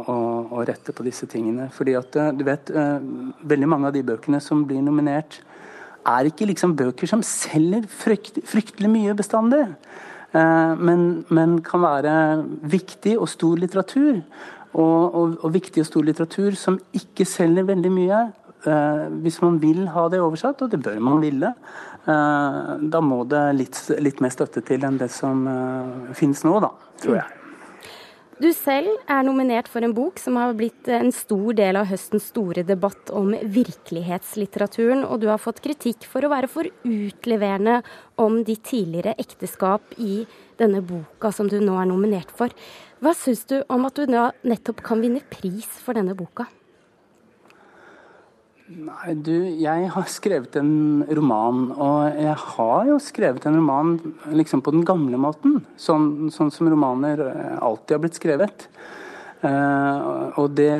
å, 0.00 0.16
å 0.56 0.64
rette 0.66 0.94
på 0.96 1.06
disse 1.06 1.28
tingene. 1.30 1.68
Fordi 1.75 1.96
at 2.00 2.16
eh, 2.18 2.32
du 2.37 2.44
vet, 2.49 2.72
eh, 2.72 2.96
veldig 3.52 3.70
mange 3.70 3.90
av 3.90 3.96
de 3.96 4.04
bøkene 4.06 4.40
som 4.42 4.64
blir 4.66 4.82
nominert, 4.87 5.42
er 6.08 6.30
ikke 6.30 6.49
liksom 6.49 6.72
bøker 6.78 7.10
som 7.10 7.22
selger 7.26 7.84
frykt, 7.92 8.40
fryktelig 8.49 8.90
mye 8.90 9.16
bestandig. 9.18 9.66
Eh, 10.32 10.72
men, 10.78 11.25
men, 11.28 11.58
kan 11.66 11.82
være 11.84 12.14
viktig 12.70 13.16
og 13.18 13.28
stor 13.30 13.60
litteratur. 13.60 14.22
Og, 14.70 15.14
og, 15.14 15.38
og, 15.42 15.49
viktig 15.50 15.82
og 15.82 15.88
stor 15.88 16.04
litteratur 16.06 16.54
som 16.58 16.76
ikke 16.94 17.26
selger 17.26 17.66
veldig 17.66 17.90
mye, 17.90 18.20
hvis 18.64 19.40
man 19.42 19.58
vil 19.62 19.86
ha 19.94 20.08
det 20.12 20.20
oversatt, 20.20 20.62
og 20.62 20.70
det 20.72 20.82
bør 20.84 21.00
man 21.00 21.20
ville, 21.22 21.54
eh, 22.04 22.70
da 22.92 23.02
må 23.04 23.24
det 23.24 23.44
litt, 23.56 23.82
litt 23.98 24.20
mer 24.20 24.32
støtte 24.34 24.62
til 24.66 24.84
enn 24.84 24.98
det 25.00 25.10
som 25.14 25.46
eh, 25.48 26.14
finnes 26.16 26.44
nå, 26.44 26.58
da, 26.60 26.72
tror 27.00 27.22
jeg. 27.22 27.36
Du 28.40 28.48
selv 28.56 28.94
er 29.04 29.24
nominert 29.26 29.66
for 29.68 29.84
en 29.84 29.92
bok 29.92 30.16
som 30.16 30.38
har 30.40 30.54
blitt 30.56 30.88
en 30.88 31.10
stor 31.12 31.52
del 31.58 31.76
av 31.76 31.90
høstens 31.90 32.30
store 32.30 32.62
debatt 32.64 33.10
om 33.12 33.34
virkelighetslitteraturen, 33.36 35.02
og 35.04 35.20
du 35.20 35.26
har 35.28 35.42
fått 35.42 35.60
kritikk 35.60 36.06
for 36.08 36.24
å 36.24 36.30
være 36.32 36.48
for 36.48 36.70
utleverende 36.88 37.82
om 38.16 38.38
ditt 38.48 38.64
tidligere 38.70 39.12
ekteskap 39.20 39.92
i 40.00 40.22
denne 40.56 40.80
boka 40.80 41.28
som 41.36 41.52
du 41.52 41.58
nå 41.60 41.76
er 41.82 41.90
nominert 41.92 42.32
for. 42.32 42.48
Hva 43.04 43.12
syns 43.16 43.44
du 43.44 43.58
om 43.68 43.84
at 43.88 44.00
du 44.00 44.08
nettopp 44.08 44.80
kan 44.88 45.04
vinne 45.04 45.20
pris 45.28 45.68
for 45.84 46.00
denne 46.00 46.16
boka? 46.16 46.48
Nei, 48.70 49.14
du, 49.18 49.34
jeg 49.58 49.88
har 49.90 50.04
skrevet 50.06 50.54
en 50.60 51.02
roman, 51.18 51.72
og 51.74 52.14
jeg 52.14 52.36
har 52.38 52.84
jo 52.86 52.98
skrevet 53.02 53.46
en 53.48 53.56
roman 53.58 53.96
liksom 54.30 54.62
på 54.62 54.70
den 54.76 54.84
gamle 54.86 55.18
måten. 55.18 55.56
Sånn, 55.74 56.28
sånn 56.30 56.52
som 56.54 56.70
romaner 56.70 57.18
alltid 57.58 57.96
har 57.96 58.02
blitt 58.04 58.20
skrevet. 58.20 58.68
Uh, 59.40 60.36
og 60.36 60.52
det 60.52 60.74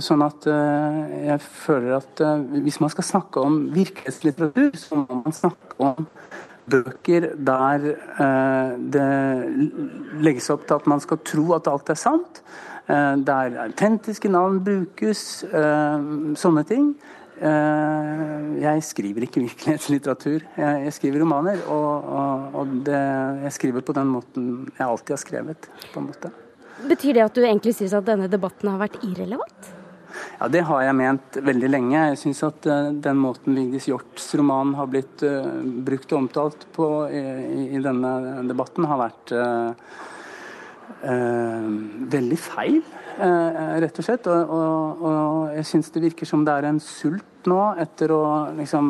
Sånn 0.00 0.22
at 0.24 0.46
uh, 0.48 1.02
jeg 1.28 1.42
føler 1.44 1.98
at 1.98 2.22
uh, 2.24 2.40
hvis 2.64 2.80
man 2.80 2.90
skal 2.90 3.04
snakke 3.06 3.42
om 3.44 3.58
virkelighetslitteratur, 3.74 4.70
så 4.80 5.02
må 5.02 5.20
man 5.20 5.36
snakke 5.36 5.76
om 5.92 6.08
bøker 6.64 7.26
der 7.44 7.82
det 8.80 9.08
legges 10.24 10.46
opp 10.48 10.62
til 10.64 10.78
at 10.78 10.86
man 10.88 11.02
skal 11.04 11.20
tro 11.20 11.50
at 11.52 11.68
alt 11.68 11.92
er 11.92 11.98
sant. 12.00 12.40
Eh, 12.84 13.16
der 13.24 13.58
autentiske 13.64 14.28
navn 14.28 14.58
brukes, 14.64 15.44
eh, 15.44 16.08
sånne 16.36 16.64
ting. 16.68 16.90
Eh, 17.40 18.60
jeg 18.60 18.82
skriver 18.84 19.24
ikke 19.24 19.40
virkelighetslitteratur. 19.40 20.44
Jeg, 20.56 20.92
skriver 20.92 21.24
romaner, 21.24 21.62
og, 21.66 22.04
og, 22.04 22.58
og 22.60 22.74
det, 22.84 23.00
jeg 23.46 23.52
skriver 23.56 23.80
på 23.80 23.96
den 23.96 24.12
måten 24.12 24.50
jeg 24.76 24.86
alltid 24.86 25.16
har 25.16 25.22
skrevet. 25.22 25.70
på 25.92 26.00
en 26.00 26.10
måte. 26.12 26.30
Betyr 26.84 27.14
det 27.14 27.24
at 27.24 27.34
du 27.34 27.42
egentlig 27.42 27.74
syns 27.74 27.96
at 27.96 28.04
denne 28.04 28.28
debatten 28.28 28.68
har 28.68 28.78
vært 28.82 29.00
irrelevant? 29.02 29.72
Ja, 30.38 30.48
Det 30.48 30.62
har 30.68 30.82
jeg 30.84 30.94
ment 30.98 31.38
veldig 31.42 31.70
lenge. 31.70 32.08
Jeg 32.10 32.18
syns 32.20 32.42
at 32.46 32.66
uh, 32.68 32.92
den 32.92 33.18
måten 33.18 33.56
Vigdis 33.56 33.88
Hjorts 33.88 34.28
roman 34.38 34.74
har 34.78 34.90
blitt 34.90 35.22
uh, 35.24 35.46
brukt 35.86 36.12
og 36.12 36.18
omtalt 36.18 36.66
på 36.74 36.88
i, 37.08 37.22
i, 37.74 37.80
denne 37.82 38.44
debatten, 38.46 38.86
har 38.90 39.00
vært 39.00 39.34
uh, 39.34 39.72
veldig 41.04 42.38
feil, 42.40 42.80
eh, 43.18 43.74
rett 43.84 43.98
og 44.00 44.06
slett. 44.06 44.26
Og, 44.30 44.54
og, 44.56 45.04
og 45.10 45.54
jeg 45.58 45.68
syns 45.68 45.92
det 45.94 46.04
virker 46.06 46.28
som 46.28 46.44
det 46.46 46.56
er 46.56 46.68
en 46.70 46.80
sult 46.82 47.48
nå 47.50 47.60
etter 47.80 48.12
å 48.14 48.22
liksom 48.56 48.88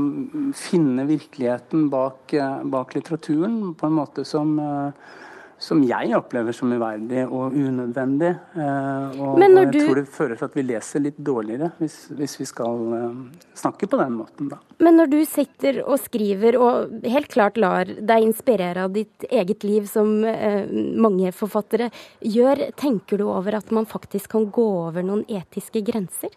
finne 0.55 1.07
virkeligheten 1.09 1.89
bak, 1.93 2.35
eh, 2.35 2.63
bak 2.71 2.95
litteraturen 2.95 3.75
på 3.79 3.89
en 3.89 3.99
måte 3.99 4.25
som 4.29 4.55
eh, 4.63 5.13
som 5.59 5.81
jeg 5.87 6.13
opplever 6.17 6.55
som 6.57 6.73
uverdig 6.75 7.25
og 7.25 7.55
unødvendig. 7.55 8.31
Eh, 8.59 9.21
og, 9.21 9.39
og 9.39 9.45
jeg 9.45 9.71
du... 9.73 9.79
tror 9.81 10.01
det 10.01 10.05
fører 10.13 10.41
til 10.41 10.49
at 10.49 10.59
vi 10.59 10.65
leser 10.67 11.05
litt 11.05 11.19
dårligere, 11.19 11.71
hvis, 11.79 11.97
hvis 12.19 12.37
vi 12.41 12.47
skal 12.49 12.83
uh, 12.93 13.23
snakke 13.57 13.89
på 13.91 14.01
den 14.01 14.17
måten, 14.19 14.51
da. 14.53 14.59
Men 14.83 14.99
når 14.99 15.13
du 15.13 15.19
sitter 15.29 15.81
og 15.85 16.01
skriver 16.03 16.59
og 16.61 17.07
helt 17.07 17.31
klart 17.33 17.61
lar 17.61 17.89
deg 17.89 18.27
inspirere 18.27 18.89
av 18.89 18.95
ditt 18.97 19.27
eget 19.31 19.67
liv, 19.67 19.89
som 19.91 20.17
uh, 20.27 20.65
mange 21.01 21.33
forfattere 21.37 21.91
gjør, 22.21 22.69
tenker 22.81 23.23
du 23.23 23.29
over 23.31 23.61
at 23.61 23.71
man 23.75 23.89
faktisk 23.89 24.35
kan 24.35 24.49
gå 24.53 24.69
over 24.89 25.07
noen 25.07 25.25
etiske 25.31 25.85
grenser? 25.87 26.35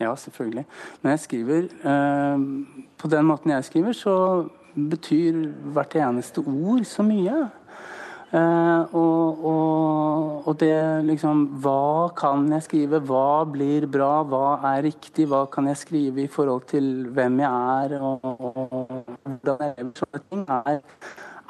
Ja, 0.00 0.14
selvfølgelig. 0.16 0.64
Når 1.02 1.12
jeg 1.12 1.20
skriver 1.26 1.66
på 2.96 3.08
den 3.12 3.26
måten 3.28 3.52
jeg 3.52 3.66
skriver, 3.66 3.92
så 3.92 4.14
betyr 4.74 5.42
hvert 5.74 5.96
eneste 5.98 6.40
ord 6.40 6.86
så 6.88 7.04
mye. 7.06 7.48
Uh, 8.30 8.86
og, 8.94 9.44
og, 9.44 10.46
og, 10.46 10.52
det 10.60 10.74
liksom 11.02 11.40
Hva 11.64 12.12
kan 12.14 12.44
jeg 12.54 12.62
skrive? 12.62 13.00
Hva 13.02 13.42
blir 13.50 13.88
bra? 13.90 14.20
Hva 14.22 14.60
er 14.70 14.84
riktig? 14.86 15.26
Hva 15.32 15.48
kan 15.50 15.66
jeg 15.66 15.80
skrive 15.80 16.22
i 16.22 16.30
forhold 16.30 16.68
til 16.70 17.08
hvem 17.10 17.40
jeg 17.42 17.50
er? 17.50 17.96
Og, 17.98 18.22
og 18.22 18.46
hvordan 19.26 19.64
jeg 19.66 19.74
lever? 19.80 19.90
Sånne 19.98 20.22
ting 20.28 20.44
er 20.46 20.78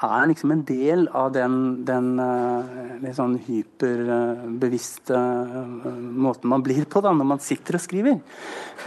er 0.06 0.28
liksom 0.30 0.52
en 0.54 0.62
del 0.64 1.08
av 1.16 1.32
den, 1.34 1.56
den 1.84 2.14
eh, 2.22 2.70
litt 3.02 3.16
sånn 3.18 3.34
hyperbevisste 3.44 5.16
eh, 5.16 5.98
måten 6.24 6.48
man 6.52 6.64
blir 6.64 6.86
på 6.90 7.02
da, 7.04 7.12
når 7.16 7.28
man 7.34 7.42
sitter 7.44 7.76
og 7.76 7.84
skriver. 7.84 8.16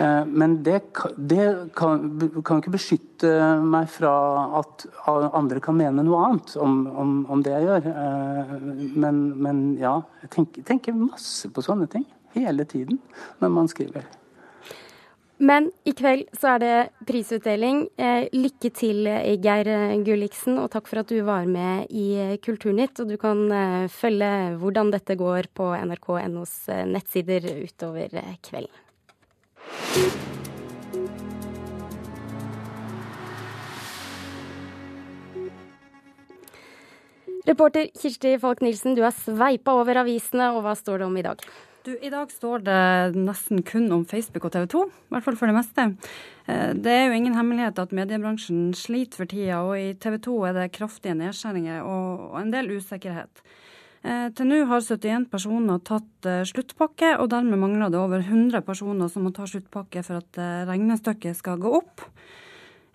Eh, 0.02 0.24
men 0.26 0.58
det, 0.66 0.80
det 1.18 1.46
kan, 1.78 2.08
kan, 2.42 2.64
ikke 2.64 2.74
beskytte 2.74 3.36
meg 3.62 3.92
fra 3.94 4.16
at 4.64 4.88
andre 5.06 5.62
kan 5.64 5.78
mene 5.78 6.06
noe 6.06 6.24
annet 6.30 6.56
om, 6.62 6.82
om, 6.90 7.14
om 7.30 7.46
det 7.46 7.54
jeg 7.58 7.70
gjør. 7.70 7.94
Men, 8.98 9.24
men 9.38 9.64
ja, 9.82 10.00
jeg 10.26 10.34
tenker, 10.40 10.68
tenker 10.74 10.98
masse 10.98 11.52
på 11.54 11.66
sånne 11.66 11.90
ting 11.92 12.08
hele 12.34 12.66
tiden 12.66 13.02
når 13.44 13.58
man 13.62 13.70
skriver. 13.70 14.10
Men 15.38 15.72
i 15.84 15.92
kveld 15.98 16.30
så 16.38 16.54
er 16.54 16.62
det 16.62 17.06
prisutdeling. 17.10 17.88
Eh, 17.98 18.30
lykke 18.36 18.70
til, 18.76 19.08
Geir 19.42 19.70
Gulliksen, 20.06 20.60
og 20.62 20.70
takk 20.72 20.88
for 20.88 21.02
at 21.02 21.10
du 21.10 21.24
var 21.26 21.48
med 21.50 21.90
i 21.90 22.38
Kulturnytt. 22.44 23.02
Og 23.02 23.10
du 23.10 23.18
kan 23.22 23.42
eh, 23.52 23.90
følge 23.92 24.30
hvordan 24.62 24.94
dette 24.94 25.18
går 25.20 25.50
på 25.58 25.74
nrk.nos 25.74 26.54
eh, 26.70 26.86
nettsider 26.86 27.50
utover 27.66 28.14
kvelden. 28.46 28.82
Reporter 37.44 37.90
Kirsti 38.00 38.38
Falk 38.40 38.62
Nilsen, 38.64 38.96
du 38.96 39.02
har 39.04 39.12
sveipa 39.12 39.74
over 39.76 40.00
avisene, 40.06 40.54
og 40.56 40.64
hva 40.64 40.78
står 40.80 41.02
det 41.02 41.10
om 41.10 41.18
i 41.20 41.26
dag? 41.26 41.42
Du, 41.84 41.98
I 42.00 42.08
dag 42.08 42.30
står 42.32 42.62
det 42.64 43.16
nesten 43.20 43.60
kun 43.68 43.90
om 43.92 44.06
Facebook 44.08 44.46
og 44.48 44.54
TV 44.56 44.68
2, 44.72 44.82
i 44.88 45.12
hvert 45.12 45.26
fall 45.26 45.36
for 45.36 45.52
det 45.52 45.56
meste. 45.58 45.84
Eh, 46.48 46.70
det 46.80 46.94
er 46.94 47.02
jo 47.10 47.16
ingen 47.18 47.36
hemmelighet 47.36 47.82
at 47.82 47.92
mediebransjen 47.92 48.70
sliter 48.80 49.20
for 49.20 49.28
tida, 49.28 49.58
og 49.68 49.76
i 49.76 49.90
TV 50.00 50.16
2 50.24 50.36
er 50.48 50.56
det 50.56 50.70
kraftige 50.78 51.18
nedskjæringer 51.20 51.84
og 51.84 52.38
en 52.40 52.54
del 52.54 52.72
usikkerhet. 52.78 53.42
Eh, 54.00 54.30
til 54.32 54.48
nå 54.48 54.62
har 54.70 54.80
71 54.80 55.28
personer 55.34 55.82
tatt 55.84 56.30
eh, 56.32 56.46
sluttpakke, 56.48 57.18
og 57.18 57.28
dermed 57.34 57.60
mangler 57.60 57.92
det 57.92 58.00
over 58.00 58.24
100 58.24 58.64
personer 58.64 59.12
som 59.12 59.28
må 59.28 59.34
ta 59.36 59.44
sluttpakke 59.52 60.06
for 60.08 60.22
at 60.22 60.40
regnestykket 60.70 61.36
skal 61.42 61.60
gå 61.60 61.74
opp. 61.82 62.06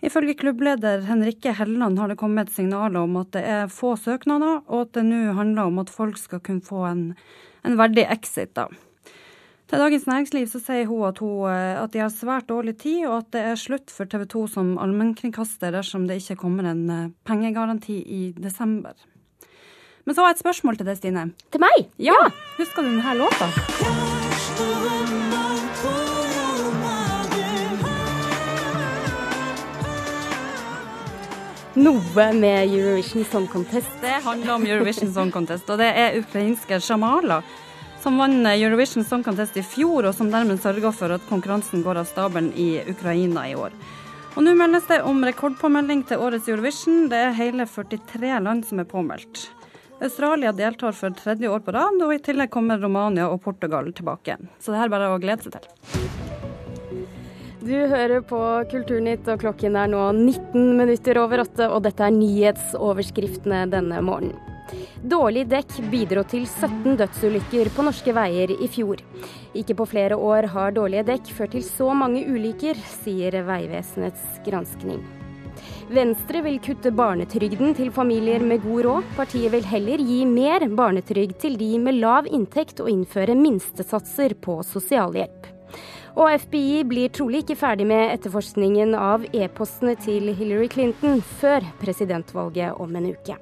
Ifølge 0.01 0.33
klubbleder 0.39 1.03
Henrikke 1.05 1.53
Helleland 1.53 2.01
har 2.01 2.09
det 2.09 2.17
kommet 2.17 2.49
signaler 2.55 3.03
om 3.03 3.21
at 3.21 3.35
det 3.37 3.45
er 3.45 3.69
få 3.69 3.93
søknader, 4.01 4.63
og 4.65 4.87
at 4.87 4.97
det 4.97 5.05
nå 5.05 5.35
handler 5.37 5.69
om 5.69 5.77
at 5.83 5.93
folk 5.93 6.17
skal 6.17 6.41
kunne 6.41 6.65
få 6.65 6.87
en 6.89 7.05
en 7.69 7.79
verdig 7.79 8.05
exit, 8.09 8.53
da. 8.57 8.67
Til 9.69 9.77
Dagens 9.83 10.07
Næringsliv 10.09 10.47
så 10.49 10.59
sier 10.63 10.87
hun 10.89 11.05
at, 11.05 11.19
hun 11.21 11.45
eh, 11.51 11.77
at, 11.77 11.93
de 11.93 12.01
har 12.01 12.09
svært 12.09 12.49
dårlig 12.49 12.73
tid, 12.81 13.05
og 13.05 13.19
at 13.19 13.29
det 13.35 13.43
er 13.51 13.59
slutt 13.61 13.93
for 13.93 14.09
TV 14.09 14.25
2 14.25 14.47
som 14.55 14.71
allmennkringkaster 14.81 15.75
dersom 15.75 16.07
det 16.09 16.17
ikke 16.23 16.39
kommer 16.41 16.71
en 16.71 16.89
eh, 16.89 17.11
pengegaranti 17.29 17.99
i 18.01 18.21
desember. 18.33 18.97
Men 20.05 20.15
så 20.15 20.23
har 20.23 20.31
jeg 20.31 20.39
et 20.39 20.45
spørsmål 20.45 20.79
til 20.79 20.89
deg, 20.89 20.97
Stine. 20.97 21.27
Til 21.53 21.61
meg? 21.61 21.85
Ja. 22.01 22.17
ja. 22.17 22.33
Husker 22.57 22.81
du 22.81 22.89
denne 22.95 23.13
låta? 23.21 23.45
Noe 31.75 32.27
med 32.33 32.73
Eurovision 32.73 33.25
Song 33.25 33.47
Contest. 33.47 33.91
Det 34.01 34.21
handler 34.23 34.53
om 34.53 34.65
Eurovision 34.65 35.13
Song 35.13 35.31
Contest, 35.31 35.69
og 35.69 35.77
det 35.81 35.89
er 35.93 36.17
ukrainske 36.19 36.79
Shamala 36.81 37.41
som 38.01 38.17
vant 38.17 38.47
Eurovision 38.47 39.03
Song 39.03 39.23
Contest 39.23 39.57
i 39.59 39.63
fjor, 39.63 40.07
og 40.07 40.15
som 40.15 40.31
dermed 40.31 40.61
sørga 40.63 40.91
for 40.95 41.11
at 41.11 41.25
konkurransen 41.29 41.83
går 41.83 42.01
av 42.01 42.07
stabelen 42.09 42.51
i 42.55 42.79
Ukraina 42.87 43.45
i 43.49 43.55
år. 43.59 43.75
Og 44.37 44.45
Nå 44.45 44.53
meldes 44.55 44.87
det 44.87 45.01
om 45.03 45.19
rekordpåmelding 45.25 46.05
til 46.07 46.21
årets 46.23 46.47
Eurovision. 46.47 47.09
Det 47.11 47.17
er 47.27 47.35
hele 47.35 47.65
43 47.67 48.37
land 48.45 48.67
som 48.69 48.79
er 48.79 48.87
påmeldt. 48.87 49.49
Australia 49.99 50.53
deltar 50.55 50.95
for 50.95 51.11
tredje 51.11 51.49
år 51.51 51.59
på 51.65 51.75
rad, 51.75 51.99
og 52.05 52.13
i 52.15 52.21
tillegg 52.23 52.53
kommer 52.53 52.79
Romania 52.79 53.27
og 53.27 53.41
Portugal 53.43 53.91
tilbake. 53.91 54.39
Så 54.59 54.71
det 54.71 54.79
her 54.79 54.87
er 54.87 54.95
bare 54.95 55.11
å 55.11 55.19
glede 55.19 55.43
seg 55.43 55.59
til. 55.59 55.98
Du 57.59 57.75
hører 57.75 58.21
på 58.23 58.39
Kulturnytt, 58.71 59.25
og 59.27 59.41
klokken 59.41 59.75
er 59.75 59.89
nå 59.91 60.05
19 60.15 60.77
minutter 60.79 61.17
over 61.19 61.41
åtte, 61.43 61.65
og 61.67 61.83
dette 61.83 62.05
er 62.05 62.15
nyhetsoverskriftene 62.15 63.65
denne 63.73 63.99
morgenen. 63.99 64.37
Dårlig 65.11 65.43
dekk 65.49 65.79
bidro 65.91 66.23
til 66.29 66.45
17 66.45 66.95
dødsulykker 67.01 67.71
på 67.75 67.83
norske 67.83 68.13
veier 68.15 68.53
i 68.53 68.67
fjor. 68.71 69.01
Ikke 69.57 69.75
på 69.75 69.87
flere 69.91 70.15
år 70.15 70.47
har 70.53 70.75
dårlige 70.77 71.07
dekk 71.09 71.31
ført 71.35 71.55
til 71.57 71.65
så 71.65 71.89
mange 71.97 72.21
ulykker, 72.29 72.79
sier 73.01 73.41
Vegvesenets 73.47 74.39
granskning. 74.45 75.01
Venstre 75.89 76.43
vil 76.45 76.59
kutte 76.63 76.93
barnetrygden 76.95 77.73
til 77.75 77.89
familier 77.91 78.43
med 78.45 78.63
god 78.63 78.85
råd. 78.85 79.11
Partiet 79.17 79.51
vil 79.55 79.65
heller 79.67 80.03
gi 80.05 80.21
mer 80.29 80.63
barnetrygd 80.79 81.39
til 81.41 81.57
de 81.59 81.73
med 81.81 81.99
lav 81.99 82.29
inntekt 82.29 82.79
og 82.83 82.91
innføre 82.93 83.35
minstesatser 83.35 84.37
på 84.39 84.61
sosialhjelp. 84.69 85.38
Og 86.17 86.31
FBI 86.41 86.83
blir 86.89 87.13
trolig 87.13 87.43
ikke 87.43 87.59
ferdig 87.59 87.87
med 87.89 88.15
etterforskningen 88.15 88.95
av 88.97 89.27
e-postene 89.33 89.95
til 90.01 90.31
Hillary 90.33 90.71
Clinton 90.71 91.21
før 91.41 91.65
presidentvalget 91.83 92.79
om 92.81 92.95
en 92.97 93.11
uke. 93.13 93.37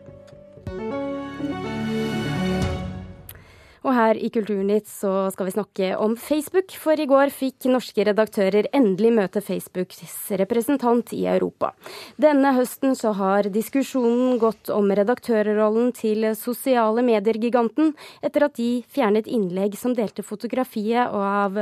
Og 3.88 3.93
her 3.95 4.17
i 4.19 4.27
Kulturnytt 4.33 4.89
så 4.91 5.29
skal 5.31 5.47
vi 5.47 5.53
snakke 5.55 5.89
om 5.95 6.17
Facebook, 6.19 6.74
for 6.75 7.00
i 7.00 7.07
går 7.07 7.31
fikk 7.31 7.69
norske 7.71 8.03
redaktører 8.09 8.67
endelig 8.75 9.13
møte 9.15 9.39
Facebooks 9.39 10.01
representant 10.41 11.13
i 11.15 11.21
Europa. 11.31 11.71
Denne 12.19 12.51
høsten 12.57 12.97
så 13.00 13.13
har 13.15 13.47
diskusjonen 13.53 14.41
gått 14.41 14.71
om 14.74 14.91
redaktørrollen 14.91 15.93
til 15.95 16.27
sosiale 16.36 17.05
medier-giganten, 17.07 17.93
etter 18.19 18.50
at 18.50 18.57
de 18.59 18.81
fjernet 18.91 19.29
innlegg 19.31 19.79
som 19.79 19.95
delte 19.95 20.25
fotografiet 20.25 21.07
av, 21.07 21.55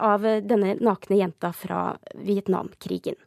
av 0.00 0.24
denne 0.24 0.76
nakne 0.80 1.20
jenta 1.20 1.52
fra 1.56 1.98
Vietnamkrigen. 2.14 3.18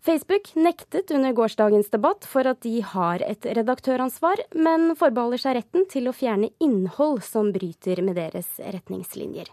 Facebook 0.00 0.54
nektet 0.56 1.10
under 1.10 1.32
gårsdagens 1.36 1.90
debatt 1.92 2.24
for 2.24 2.48
at 2.48 2.62
de 2.64 2.78
har 2.80 3.20
et 3.20 3.44
redaktøransvar, 3.44 4.40
men 4.56 4.94
forbeholder 4.96 5.42
seg 5.42 5.58
retten 5.58 5.84
til 5.92 6.08
å 6.08 6.16
fjerne 6.16 6.48
innhold 6.64 7.20
som 7.26 7.52
bryter 7.52 8.00
med 8.06 8.16
deres 8.16 8.48
retningslinjer. 8.64 9.52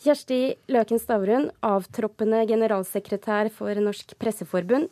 Kjersti 0.00 0.40
Løken 0.72 1.02
Stavrun, 1.02 1.50
avtroppende 1.60 2.44
generalsekretær 2.48 3.52
for 3.52 3.76
Norsk 3.82 4.16
Presseforbund. 4.16 4.88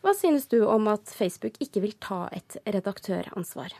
Hva 0.00 0.14
synes 0.16 0.48
du 0.48 0.62
om 0.64 0.88
at 0.92 1.10
Facebook 1.12 1.60
ikke 1.60 1.84
vil 1.84 1.96
ta 2.00 2.24
et 2.32 2.56
redaktøransvar? 2.64 3.74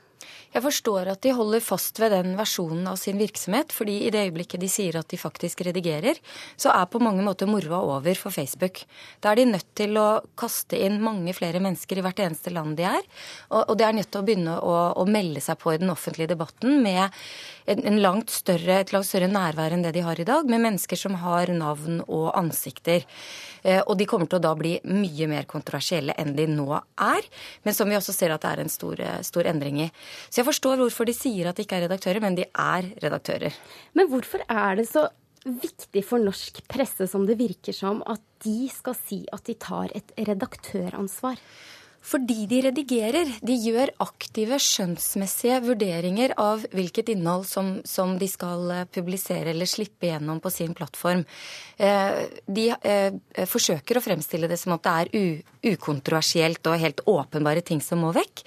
Jeg 0.55 0.63
forstår 0.63 1.09
at 1.11 1.23
de 1.25 1.33
holder 1.35 1.63
fast 1.65 1.99
ved 1.99 2.13
den 2.15 2.37
versjonen 2.39 2.87
av 2.87 2.99
sin 3.01 3.19
virksomhet, 3.19 3.73
fordi 3.75 3.97
i 4.07 4.11
det 4.15 4.21
øyeblikket 4.29 4.63
de 4.63 4.69
sier 4.71 4.95
at 5.01 5.09
de 5.11 5.19
faktisk 5.19 5.65
redigerer, 5.67 6.21
så 6.55 6.71
er 6.71 6.87
på 6.91 7.01
mange 7.03 7.25
måter 7.27 7.51
moroa 7.51 7.81
over 7.97 8.15
for 8.19 8.31
Facebook. 8.31 8.85
Da 9.19 9.33
er 9.33 9.41
de 9.41 9.49
nødt 9.51 9.67
til 9.75 9.99
å 9.99 10.23
kaste 10.39 10.79
inn 10.79 11.01
mange 11.03 11.35
flere 11.35 11.59
mennesker 11.65 11.99
i 11.99 12.05
hvert 12.07 12.23
eneste 12.23 12.53
land 12.55 12.77
de 12.79 12.87
er. 12.87 13.03
Og, 13.51 13.75
de 13.75 13.87
er 13.87 13.97
nødt 13.99 14.13
til 14.15 14.23
å 14.23 14.29
begynne 14.29 14.55
å, 14.63 14.77
å, 14.95 15.07
melde 15.11 15.43
seg 15.43 15.59
på 15.59 15.75
i 15.75 15.81
den 15.83 15.91
offentlige 15.91 16.31
debatten 16.37 16.79
med 16.85 17.03
en, 17.67 17.83
en 17.83 17.99
langt 18.05 18.31
større, 18.31 18.79
et 18.79 18.95
langt 18.95 19.11
større 19.11 19.31
nærvær 19.31 19.75
enn 19.75 19.83
det 19.83 19.97
de 19.99 20.07
har 20.07 20.23
i 20.23 20.29
dag, 20.29 20.47
med 20.47 20.63
mennesker 20.69 21.01
som 21.01 21.19
har 21.25 21.51
navn 21.51 21.99
og 22.07 22.31
ansikter. 22.39 23.03
Eh, 23.67 23.83
og 23.83 23.99
de 23.99 24.07
kommer 24.07 24.31
til 24.31 24.39
å 24.39 24.47
da 24.47 24.55
bli 24.55 24.77
mye 24.87 25.27
mer 25.35 25.51
kontroversielle 25.51 26.15
enn 26.21 26.37
de 26.39 26.47
nå 26.53 26.71
er, 26.79 27.27
men 27.67 27.75
som 27.75 27.91
vi 27.91 27.99
også 27.99 28.15
ser 28.15 28.37
at 28.37 28.47
det 28.47 28.55
er 28.55 28.63
en 28.63 28.71
stor, 28.71 29.03
stor 29.27 29.51
endring 29.51 29.83
i. 29.89 29.91
Så 30.29 30.41
jeg 30.41 30.49
forstår 30.49 30.81
hvorfor 30.83 31.09
de 31.09 31.17
sier 31.17 31.51
at 31.51 31.59
de 31.59 31.67
ikke 31.67 31.79
er 31.81 31.87
redaktører, 31.87 32.23
men 32.25 32.39
de 32.39 32.49
er 32.49 32.91
redaktører. 33.05 33.55
Men 33.95 34.11
hvorfor 34.13 34.45
er 34.49 34.81
det 34.81 34.89
så 34.91 35.09
viktig 35.45 36.05
for 36.09 36.23
norsk 36.23 36.63
presse, 36.71 37.07
som 37.11 37.27
det 37.29 37.39
virker 37.41 37.77
som, 37.77 38.03
at 38.09 38.23
de 38.45 38.69
skal 38.73 38.97
si 38.97 39.23
at 39.33 39.45
de 39.49 39.57
tar 39.61 39.93
et 39.97 40.15
redaktøransvar? 40.31 41.41
Fordi 42.05 42.45
de 42.49 42.61
redigerer. 42.67 43.31
De 43.41 43.55
gjør 43.57 43.93
aktive, 44.05 44.59
skjønnsmessige 44.61 45.61
vurderinger 45.65 46.35
av 46.41 46.67
hvilket 46.75 47.15
innhold 47.15 47.47
som, 47.49 47.79
som 47.89 48.19
de 48.21 48.29
skal 48.29 48.69
eh, 48.75 48.89
publisere 48.93 49.55
eller 49.55 49.69
slippe 49.69 50.11
gjennom 50.11 50.43
på 50.45 50.53
sin 50.53 50.75
plattform. 50.77 51.25
Eh, 51.81 52.27
de 52.45 52.67
eh, 52.77 53.17
forsøker 53.49 53.97
å 53.97 54.05
fremstille 54.05 54.51
det 54.51 54.59
som 54.61 54.77
at 54.77 54.85
det 54.85 54.95
er 54.95 55.73
ukontroversielt 55.73 56.69
og 56.69 56.83
helt 56.83 57.01
åpenbare 57.09 57.65
ting 57.65 57.81
som 57.81 58.05
må 58.05 58.13
vekk. 58.13 58.45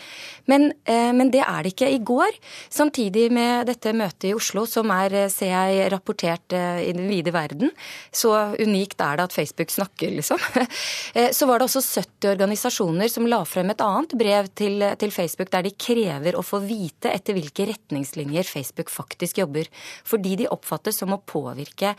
Men, 0.48 0.70
men, 0.88 1.32
det 1.34 1.42
er 1.42 1.66
det 1.66 1.72
ikke. 1.74 1.90
I 1.90 1.98
går, 2.06 2.38
samtidig 2.72 3.26
med 3.34 3.66
dette 3.68 3.92
møtet 3.98 4.30
i 4.30 4.36
Oslo, 4.38 4.68
som 4.70 4.92
er, 4.94 5.16
ser 5.34 5.50
jeg, 5.50 5.88
rapportert 5.92 6.54
i 6.54 6.94
den 6.96 7.10
vide 7.10 7.34
verden, 7.36 7.74
så 8.14 8.54
unikt 8.62 9.02
er 9.04 9.18
det 9.18 9.26
at 9.28 9.36
Facebook 9.36 9.74
snakker, 9.74 10.14
liksom, 10.20 10.40
så 11.38 11.50
var 11.50 11.60
det 11.60 11.68
også 11.68 11.84
70 12.06 12.30
organisasjoner 12.36 13.12
som 13.12 13.28
la 13.28 13.42
frem 13.48 13.72
et 13.74 13.84
annet 13.84 14.14
brev 14.20 14.50
til, 14.58 14.84
til, 15.00 15.14
Facebook 15.14 15.52
der 15.54 15.66
de 15.66 15.74
krever 15.74 16.38
å 16.38 16.46
få 16.46 16.60
vite 16.64 17.12
etter 17.14 17.38
hvilke 17.38 17.68
retningslinjer 17.72 18.48
Facebook 18.48 18.92
faktisk 18.94 19.42
jobber. 19.42 19.70
Fordi 20.08 20.36
de 20.44 20.50
oppfattes 20.54 21.00
som 21.02 21.16
å 21.16 21.22
påvirke 21.24 21.94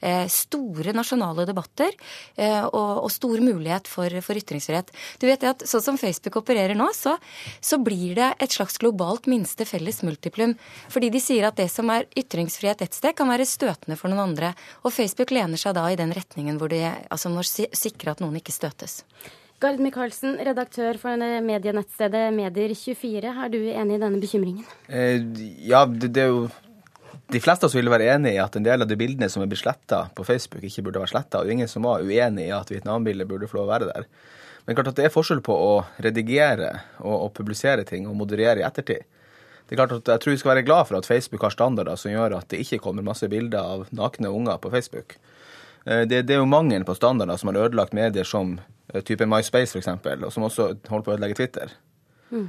eh, 0.00 0.26
store 0.30 0.94
nasjonale 0.96 1.46
debatter 1.48 1.94
eh, 2.36 2.64
og, 2.66 3.04
og, 3.04 3.10
stor 3.12 3.40
mulighet 3.44 3.88
for, 3.90 4.12
for, 4.24 4.38
ytringsfrihet. 4.38 4.92
Du 5.20 5.28
vet 5.30 5.46
at 5.48 5.64
Sånn 5.68 5.84
som 5.84 5.98
Facebook 6.00 6.38
opererer 6.40 6.76
nå, 6.78 6.86
så, 6.96 7.16
så 7.60 7.78
blir 7.82 8.14
det 8.18 8.30
et 8.42 8.54
slags 8.54 8.78
globalt 8.80 9.28
minste 9.30 9.66
felles 9.68 10.00
multiplum. 10.06 10.54
Fordi 10.92 11.10
de 11.12 11.22
sier 11.22 11.48
at 11.48 11.58
det 11.58 11.68
som 11.72 11.90
er 11.92 12.08
ytringsfrihet 12.18 12.84
et 12.84 12.96
sted, 12.96 13.14
kan 13.18 13.30
være 13.30 13.48
støtende 13.48 13.98
for 14.00 14.10
noen 14.10 14.30
andre. 14.30 14.54
Og 14.84 14.94
Facebook 14.94 15.34
lener 15.34 15.60
seg 15.60 15.76
da 15.78 15.88
i 15.90 15.98
den 15.98 16.14
retningen 16.16 16.60
hvor 16.60 16.72
de 16.72 16.82
altså 16.86 17.32
må 17.32 17.44
sikre 17.44 18.14
at 18.14 18.24
noen 18.24 18.40
ikke 18.40 18.54
støtes. 18.54 19.02
Gard 19.58 19.80
Michaelsen, 19.82 20.36
redaktør 20.46 20.94
for 21.02 21.18
medienettstedet 21.18 22.28
Medier24. 22.36 23.26
Er 23.26 23.48
du 23.50 23.58
enig 23.58 23.96
i 23.96 24.00
denne 24.04 24.20
bekymringen? 24.22 24.66
Eh, 24.86 25.18
ja, 25.66 25.80
det, 25.82 26.12
det, 26.14 26.28
er 26.28 26.30
jo 26.30 26.44
De 27.26 27.40
fleste 27.42 27.66
av 27.66 27.72
oss 27.72 27.74
vil 27.74 27.90
være 27.90 28.06
enig 28.14 28.36
i 28.36 28.38
at 28.38 28.54
en 28.54 28.68
del 28.68 28.86
av 28.86 28.88
de 28.88 28.98
bildene 29.00 29.26
som 29.32 29.42
er 29.42 29.50
blitt 29.50 29.64
sletta 29.64 30.04
på 30.14 30.26
Facebook, 30.28 30.62
ikke 30.62 30.86
burde 30.86 31.02
være 31.02 31.10
sletta. 31.10 31.42
Og 31.42 31.50
ingen 31.50 31.70
som 31.70 31.88
var 31.88 32.06
uenig 32.06 32.46
i 32.46 32.54
at 32.54 32.70
Vietnam-bildet 32.70 33.26
burde 33.26 33.50
få 33.50 33.58
lov 33.58 33.66
å 33.66 33.72
være 33.72 33.90
der. 33.90 34.06
Men 34.64 34.78
klart 34.78 34.92
at 34.92 35.02
det 35.02 35.08
er 35.08 35.16
forskjell 35.16 35.42
på 35.42 35.58
å 35.58 35.74
redigere 36.06 36.70
og, 37.00 37.16
og 37.16 37.34
publisere 37.34 37.82
ting 37.88 38.06
og 38.06 38.14
moderere 38.22 38.62
i 38.62 38.66
ettertid. 38.68 39.10
Det 39.66 39.74
er 39.74 39.82
klart 39.82 39.98
at 39.98 40.14
Jeg 40.14 40.22
tror 40.22 40.36
vi 40.36 40.40
skal 40.44 40.54
være 40.54 40.66
glad 40.70 40.86
for 40.86 41.02
at 41.02 41.10
Facebook 41.10 41.42
har 41.42 41.58
standarder 41.58 41.98
som 41.98 42.14
gjør 42.14 42.38
at 42.38 42.52
det 42.54 42.62
ikke 42.62 42.84
kommer 42.86 43.02
masse 43.02 43.26
bilder 43.26 43.58
av 43.74 43.90
nakne 43.90 44.30
unger 44.30 44.62
på 44.62 44.70
Facebook. 44.70 45.18
Eh, 45.82 46.06
det, 46.06 46.28
det 46.30 46.38
er 46.38 46.44
jo 46.44 46.48
mangelen 46.48 46.86
på 46.86 46.94
standarder 46.94 47.42
som 47.42 47.50
har 47.50 47.64
ødelagt 47.66 47.96
medier 47.96 48.28
som 48.28 48.60
type 49.04 49.26
MySpace 49.28 49.76
f.eks., 49.76 49.90
og 50.24 50.32
som 50.32 50.46
også 50.48 50.70
holder 50.88 51.04
på 51.04 51.12
å 51.12 51.16
ødelegge 51.16 51.38
Twitter. 51.40 51.76
Mm. 52.32 52.48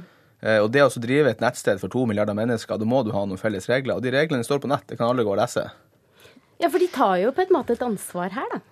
Og 0.64 0.70
det 0.72 0.80
å 0.80 0.88
drive 1.02 1.34
et 1.34 1.42
nettsted 1.44 1.80
for 1.82 1.92
to 1.92 2.06
milliarder 2.08 2.36
mennesker, 2.36 2.78
da 2.80 2.86
må 2.88 3.02
du 3.04 3.10
ha 3.12 3.26
noen 3.28 3.40
felles 3.40 3.68
regler. 3.68 3.98
Og 3.98 4.04
de 4.04 4.14
reglene 4.14 4.46
står 4.46 4.62
på 4.62 4.70
nett, 4.72 4.86
det 4.88 4.96
kan 4.96 5.10
alle 5.10 5.26
gå 5.26 5.34
og 5.34 5.40
lese. 5.40 5.66
Ja, 6.60 6.70
for 6.70 6.80
de 6.80 6.88
tar 6.92 7.18
jo 7.20 7.32
på 7.36 7.44
en 7.44 7.52
måte 7.52 7.76
et 7.76 7.84
ansvar 7.84 8.32
her, 8.32 8.48
da 8.54 8.62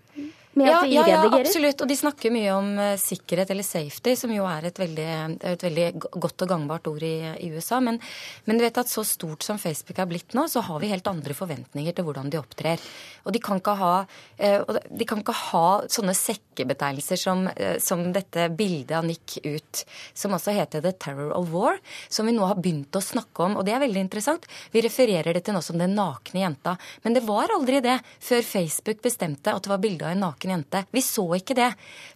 med 0.58 0.68
ja, 0.68 0.78
at 0.80 0.88
de 0.88 0.94
ja, 0.96 1.04
redigerer? 1.06 1.44
Ja, 1.44 1.46
absolutt. 1.46 1.82
Og 1.84 1.90
de 1.90 1.96
snakker 1.98 2.34
mye 2.34 2.54
om 2.56 2.70
uh, 2.78 2.94
sikkerhet 3.00 3.52
eller 3.54 3.66
safety, 3.66 4.14
som 4.18 4.32
jo 4.34 4.46
er 4.48 4.68
et 4.68 4.80
veldig, 4.80 5.08
et 5.52 5.64
veldig 5.64 5.86
godt 6.18 6.44
og 6.46 6.52
gangbart 6.52 6.90
ord 6.90 7.04
i, 7.06 7.14
i 7.46 7.50
USA. 7.54 7.80
Men, 7.84 8.00
men, 8.46 8.58
du 8.58 8.64
vet 8.66 8.80
at 8.82 8.90
så 8.90 9.04
stort 9.06 9.46
som 9.46 9.60
Facebook 9.62 10.00
er 10.02 10.10
blitt 10.10 10.36
nå, 10.36 10.48
så 10.50 10.62
har 10.66 10.82
vi 10.82 10.90
helt 10.92 11.08
andre 11.10 11.36
forventninger 11.36 11.96
til 11.96 12.08
hvordan 12.08 12.32
de 12.32 12.40
opptrer. 12.40 12.82
Og 13.24 13.34
de 13.34 13.42
kan 13.44 13.62
ikke 13.62 13.76
ha, 13.78 13.92
uh, 14.04 14.80
de 14.88 15.08
kan 15.08 15.22
ikke 15.22 15.36
ha 15.52 15.66
sånne 15.86 16.16
sekkebetegnelser 16.18 17.22
som, 17.22 17.46
uh, 17.52 17.76
som, 17.82 18.06
dette 18.14 18.48
bildet 18.56 18.96
av 18.98 19.06
Nick 19.06 19.38
ut, 19.44 19.84
som 20.16 20.34
altså 20.34 20.54
heter 20.56 20.82
The 20.84 20.94
Terror 20.96 21.34
of 21.36 21.52
War, 21.54 21.78
som 22.08 22.26
vi 22.26 22.34
nå 22.36 22.46
har 22.48 22.58
begynt 22.58 22.96
å 22.96 23.04
snakke 23.04 23.46
om. 23.46 23.58
Og 23.60 23.66
det 23.68 23.76
er 23.76 23.84
veldig 23.84 24.04
interessant. 24.06 24.48
Vi 24.72 24.82
refererer 24.84 25.36
det 25.36 25.44
til 25.46 25.56
nå 25.56 25.62
som 25.64 25.78
den 25.78 25.96
nakne 25.98 26.42
jenta. 26.42 26.76
Men 27.04 27.16
det 27.16 27.24
var 27.26 27.52
aldri 27.54 27.82
det 27.84 27.98
før 28.20 28.44
Facebook 28.46 29.02
bestemte 29.04 29.52
at 29.54 29.64
det 29.64 29.72
var 29.72 29.82
bilde 29.82 30.06
av 30.06 30.14
en 30.14 30.24
naken 30.28 30.47
naken 30.48 30.56
jente. 30.56 30.84
Vi 30.94 31.02
så 31.04 31.24
ikke 31.36 31.54
det 31.58 31.68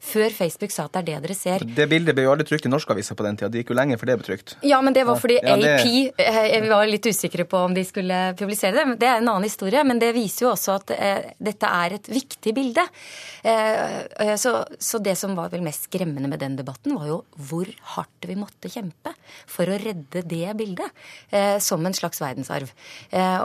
før 0.02 0.30
Facebook 0.34 0.72
sa 0.72 0.86
at 0.88 0.92
det 0.96 1.02
er 1.02 1.06
det 1.20 1.28
dere 1.28 1.36
ser. 1.36 1.64
Det 1.64 1.86
bildet 1.90 2.14
ble 2.16 2.24
jo 2.26 2.32
aldri 2.32 2.46
trykt 2.48 2.66
i 2.66 2.72
norske 2.72 2.92
aviser 2.94 3.14
på 3.18 3.24
den 3.26 3.36
tida. 3.36 3.50
Det 3.52 3.62
gikk 3.62 3.72
jo 3.74 3.78
lenge 3.78 3.98
før 4.00 4.06
det 4.12 4.16
ble 4.20 4.26
trykt. 4.30 4.54
Ja, 4.66 4.80
men 4.82 4.92
det 4.96 5.04
var 5.06 5.20
fordi 5.20 5.38
Ja, 5.42 5.56
det- 5.56 5.80
AP 5.80 6.12
eh, 6.18 6.60
Vi 6.62 6.68
var 6.68 6.86
litt 6.86 7.06
usikre 7.06 7.44
på 7.44 7.58
om 7.64 7.74
de 7.74 7.84
skulle 7.84 8.34
publisere 8.38 8.72
det. 8.72 8.98
Det 9.00 9.08
er 9.08 9.16
en 9.20 9.28
annen 9.28 9.44
historie, 9.48 9.82
men 9.84 9.98
det 9.98 10.14
viser 10.14 10.46
jo 10.46 10.52
også 10.52 10.74
at 10.80 10.90
eh, 10.96 11.32
dette 11.40 11.66
er 11.66 11.94
et 11.98 12.08
viktig 12.08 12.54
bilde. 12.54 12.84
Eh, 13.44 14.36
så, 14.36 14.64
så 14.78 14.98
det 15.02 15.16
som 15.18 15.34
var 15.36 15.50
vel 15.52 15.62
mest 15.62 15.88
skremmende 15.88 16.28
med 16.30 16.40
den 16.40 16.56
debatten, 16.56 16.94
var 16.98 17.06
jo 17.08 17.24
hvor 17.48 17.66
hardt 17.96 18.28
vi 18.28 18.36
måtte 18.38 18.70
kjempe 18.70 19.12
for 19.46 19.66
å 19.66 19.78
redde 19.78 20.22
det 20.28 20.52
bildet 20.56 20.90
som 21.62 21.84
en 21.86 21.94
slags 21.94 22.20
verdensarv. 22.22 22.70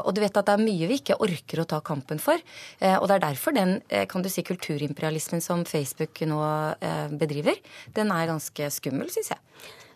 Og 0.05 0.13
du 0.13 0.21
vet 0.21 0.37
at 0.37 0.45
det 0.45 0.53
er 0.53 0.61
mye 0.63 0.87
vi 0.89 0.99
ikke 0.99 1.17
orker 1.23 1.61
å 1.63 1.65
ta 1.67 1.79
kampen 1.81 2.19
for. 2.21 2.37
Og 2.81 3.07
det 3.09 3.15
er 3.17 3.23
derfor 3.23 3.55
den 3.55 3.81
kan 4.09 4.21
du 4.21 4.29
si, 4.29 4.43
kulturimperialismen 4.77 5.41
som 5.41 5.65
Facebook 5.65 6.21
nå 6.21 6.41
eh, 6.81 7.09
bedriver, 7.09 7.55
den 7.93 8.11
er 8.11 8.29
ganske 8.29 8.69
skummel, 8.71 9.09
syns 9.09 9.33
jeg. 9.33 9.39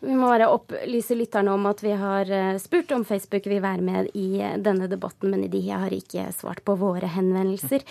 Vi 0.02 0.16
må 0.18 0.32
bare 0.32 0.48
opplyse 0.50 1.14
lytterne 1.14 1.54
om 1.54 1.68
at 1.70 1.84
vi 1.86 1.92
har 1.94 2.30
eh, 2.34 2.56
spurt 2.58 2.90
om 2.96 3.04
Facebook 3.06 3.46
vil 3.46 3.62
være 3.62 3.86
med 3.86 4.08
i 4.18 4.42
eh, 4.42 4.56
denne 4.58 4.88
debatten, 4.90 5.30
men 5.30 5.46
de 5.54 5.62
har 5.70 5.94
ikke 5.94 6.26
svart 6.34 6.64
på 6.66 6.74
våre 6.82 7.06
henvendelser. 7.06 7.86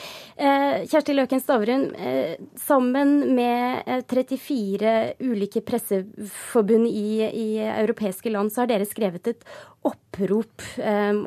Kjersti 0.91 1.15
Løken 1.15 1.43
Stavrum, 1.43 1.87
eh, 1.95 2.35
sammen 2.59 3.37
med 3.37 3.87
eh, 3.87 4.03
34 4.11 4.97
ulike 5.23 5.63
presseforbund 5.63 6.91
i, 6.91 7.23
i 7.31 7.49
europeiske 7.69 8.35
land, 8.35 8.51
så 8.51 8.65
har 8.65 8.73
dere 8.73 8.91
skrevet 8.91 9.31
et 9.31 9.47
opprop 9.87 10.61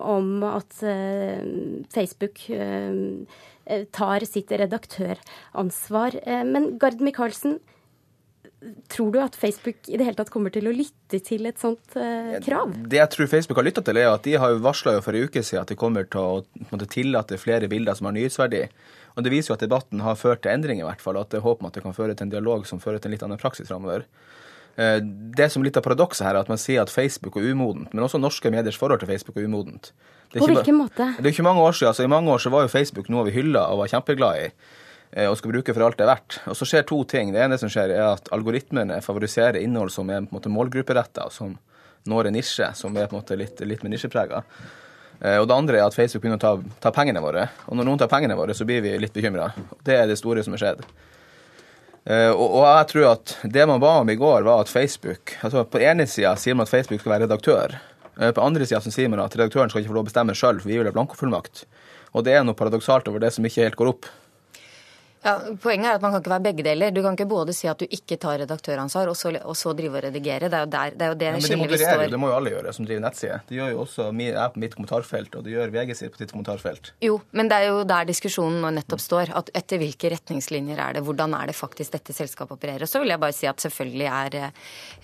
om 0.06 0.43
at 0.45 0.76
Facebook 1.89 2.43
tar 3.91 4.26
sitt 4.28 4.52
redaktøransvar. 4.52 6.19
Eh, 6.23 6.43
men 6.47 6.76
Gard 6.82 7.04
Michaelsen, 7.04 7.60
Tror 8.88 9.12
du 9.12 9.17
at 9.19 9.36
Facebook 9.36 9.89
i 9.91 9.97
det 9.99 10.06
hele 10.08 10.15
tatt 10.15 10.30
kommer 10.32 10.54
til 10.54 10.69
å 10.69 10.71
lytte 10.71 11.19
til 11.26 11.49
et 11.49 11.60
sånt 11.60 11.97
eh, 11.99 12.38
krav? 12.45 12.71
Det 12.88 12.99
jeg 12.99 13.12
tror 13.12 13.28
Facebook 13.28 13.60
har 13.60 13.67
lytta 13.67 13.84
til, 13.84 13.99
er 13.99 14.08
at 14.08 14.23
de 14.23 14.38
har 14.39 14.62
varsla 14.63 14.93
for 15.04 15.17
en 15.17 15.28
uke 15.28 15.43
siden 15.43 15.65
at 15.65 15.73
de 15.73 15.76
kommer 15.80 16.08
til 16.08 16.21
å 16.21 16.69
måtte 16.69 16.88
tillate 16.93 17.39
flere 17.41 17.67
bilder 17.71 17.97
som 17.99 18.08
har 18.08 18.15
nyhetsverdi. 18.15 18.62
Og 19.17 19.26
Det 19.26 19.34
viser 19.34 19.52
jo 19.52 19.58
at 19.58 19.65
debatten 19.65 20.06
har 20.06 20.15
ført 20.15 20.45
til 20.45 20.54
endring, 20.54 20.80
i 20.80 20.88
hvert 20.88 21.04
fall. 21.04 21.19
At 21.19 21.34
det 21.34 21.41
er 21.41 21.47
håp 21.47 21.62
om 21.62 21.67
at 21.69 21.76
det 21.76 21.84
kan 21.84 21.97
føre 21.97 22.15
til 22.15 22.30
en 22.30 22.34
dialog 22.38 22.63
som 22.69 22.80
fører 22.82 23.04
til 23.04 23.12
en 23.12 23.17
litt 23.17 23.26
annen 23.28 23.41
praksis 23.41 23.67
framover. 23.67 24.08
Eh, 24.77 24.99
Det 25.38 25.51
som 25.51 25.62
er 25.62 25.65
litt 25.69 25.77
av 25.77 25.83
paradokset 25.86 26.25
her, 26.25 26.36
er 26.36 26.39
at 26.41 26.49
man 26.49 26.57
sier 26.57 26.81
at 26.81 26.89
Facebook 26.89 27.36
er 27.38 27.51
umodent, 27.51 27.93
men 27.93 28.03
også 28.03 28.19
norske 28.21 28.49
mediers 28.51 28.77
forhold 28.77 28.99
til 28.99 29.07
Facebook 29.09 29.38
er 29.38 29.45
umodent. 29.45 29.91
Det 30.31 30.39
er 30.41 30.45
På 30.47 30.47
hvilken 30.49 30.77
måte? 30.79 31.15
Det 31.17 31.25
er 31.25 31.31
ikke 31.31 31.43
mange 31.45 31.62
år 31.62 31.71
siden. 31.77 31.88
altså 31.91 32.03
I 32.03 32.07
mange 32.07 32.29
år 32.31 32.39
så 32.41 32.49
var 32.49 32.62
jo 32.63 32.67
Facebook 32.73 33.09
noe 33.09 33.25
vi 33.25 33.31
hylla 33.31 33.67
og 33.69 33.77
var 33.83 33.88
kjempeglad 33.88 34.39
i 34.39 34.47
eh, 35.15 35.27
og 35.29 35.38
skal 35.38 35.51
bruke 35.51 35.73
for 35.73 35.83
alt 35.86 35.97
det 35.97 36.07
er 36.07 36.15
verdt. 36.15 36.39
Og 36.47 36.55
så 36.57 36.65
skjer 36.65 36.88
to 36.89 37.03
ting. 37.05 37.31
Det 37.33 37.41
ene 37.43 37.57
som 37.62 37.69
skjer, 37.69 37.93
er 37.93 38.13
at 38.15 38.29
algoritmene 38.33 38.97
favoriserer 39.01 39.62
innhold 39.62 39.91
som 39.91 40.09
er 40.09 40.21
på 40.25 40.33
en 40.33 40.39
måte 40.39 40.49
målgrupperetta, 40.49 41.29
som 41.31 41.57
når 42.09 42.27
en 42.27 42.33
nisje, 42.33 42.73
som 42.75 42.97
er 42.97 43.05
på 43.07 43.13
en 43.15 43.21
måte 43.21 43.38
litt, 43.38 43.62
litt 43.62 43.83
med 43.83 43.91
nisjeprega. 43.93 44.41
Eh, 45.21 45.38
Og 45.38 45.47
det 45.47 45.55
andre 45.55 45.77
er 45.77 45.86
at 45.86 45.93
Facebook 45.93 46.23
begynner 46.23 46.41
å 46.41 46.45
ta, 46.47 46.57
ta 46.81 46.91
pengene 46.91 47.21
våre. 47.21 47.49
Og 47.69 47.77
når 47.77 47.86
noen 47.86 47.99
tar 47.99 48.07
pengene 48.09 48.36
våre, 48.36 48.53
så 48.57 48.65
blir 48.65 48.81
vi 48.81 48.97
litt 48.97 49.13
bekymra. 49.13 49.53
Det 49.83 49.93
er 50.01 50.07
det 50.07 50.17
store 50.17 50.43
som 50.43 50.53
har 50.53 50.57
skjedd. 50.65 50.81
Eh, 52.05 52.31
Og, 52.31 52.59
jeg 52.67 52.87
tror 52.91 53.05
at 53.13 53.37
det 53.47 53.67
man 53.69 53.79
ba 53.79 53.99
om 54.01 54.09
i 54.11 54.15
går, 54.19 54.43
var 54.43 54.61
at 54.61 54.71
Facebook 54.71 55.37
altså 55.41 55.63
På 55.63 55.79
ene 55.79 56.03
sida 56.07 56.33
sier 56.35 56.55
man 56.55 56.67
at 56.67 56.73
Facebook 56.73 56.99
skal 57.01 57.13
være 57.15 57.27
redaktør. 57.27 57.77
Eh, 58.19 58.31
På 58.35 58.43
andre 58.43 58.65
sida 58.67 58.81
sier 58.83 59.09
man 59.09 59.23
at 59.23 59.35
redaktøren 59.37 59.71
skal 59.71 59.81
ikke 59.83 59.93
få 59.93 59.99
lov 59.99 60.07
å 60.07 60.11
bestemme 60.11 60.35
sjøl, 60.35 60.59
for 60.59 60.69
vi 60.69 60.77
vil 60.77 60.89
ha 60.89 60.95
blankofullmakt. 60.95 61.63
Og 62.13 62.25
det 62.27 62.35
er 62.35 62.43
noe 62.43 62.57
paradoksalt 62.57 63.07
over 63.09 63.23
det 63.23 63.31
som 63.33 63.45
ikke 63.47 63.63
helt 63.63 63.79
går 63.79 63.93
opp. 63.95 64.05
Ja, 65.23 65.38
Poenget 65.63 65.88
er 65.88 65.97
at 65.97 66.03
man 66.03 66.12
kan 66.12 66.19
ikke 66.19 66.33
være 66.33 66.43
begge 66.49 66.63
deler. 66.65 66.91
Du 66.91 66.99
kan 67.03 67.15
ikke 67.15 67.29
både 67.29 67.53
si 67.55 67.69
at 67.71 67.79
du 67.79 67.86
ikke 67.88 68.17
tar 68.19 68.41
redaktøransvar, 68.41 69.07
og 69.07 69.15
så, 69.15 69.31
og 69.39 69.55
så 69.55 69.71
drive 69.77 69.95
og 69.99 70.03
redigere. 70.03 70.49
Det 70.51 70.57
er 70.57 70.65
jo, 70.65 70.71
der, 70.73 70.97
det, 70.97 71.05
er 71.05 71.13
jo 71.13 71.17
det 71.21 71.27
Ja, 71.27 71.31
men 71.31 71.41
de 71.41 71.47
skillet 71.47 71.63
vi 71.63 71.67
modererer 71.69 72.03
jo, 72.03 72.12
det 72.13 72.19
må 72.19 72.31
jo 72.31 72.36
alle 72.38 72.53
gjøre 72.53 72.73
som 72.75 72.88
driver 72.88 73.03
nettside. 73.05 73.38
Det 73.47 73.57
gjør 73.59 73.71
jo 73.71 73.79
også 73.86 74.09
jeg 74.23 74.53
på 74.53 74.63
mitt 74.63 74.75
kommentarfelt, 74.75 75.38
og 75.39 75.45
det 75.45 75.53
gjør 75.55 75.73
VG 75.73 75.93
sitt 75.95 76.13
på 76.15 76.21
sitt 76.21 76.33
kommentarfelt. 76.36 76.91
Jo, 77.03 77.19
men 77.31 77.51
det 77.51 77.59
er 77.62 77.69
jo 77.71 77.86
der 77.88 78.09
diskusjonen 78.09 78.59
nå 78.63 78.73
nettopp 78.79 79.03
står. 79.03 79.31
at 79.39 79.51
Etter 79.55 79.79
hvilke 79.81 80.12
retningslinjer 80.13 80.81
er 80.83 80.97
det? 80.97 81.05
Hvordan 81.07 81.38
er 81.39 81.51
det 81.51 81.55
faktisk 81.55 81.95
dette 81.95 82.15
selskapet 82.15 82.57
opererer? 82.57 82.89
Så 82.89 82.99
vil 83.03 83.13
jeg 83.13 83.23
bare 83.23 83.38
si 83.38 83.47
at 83.47 83.63
selvfølgelig 83.63 84.09
er, 84.12 84.38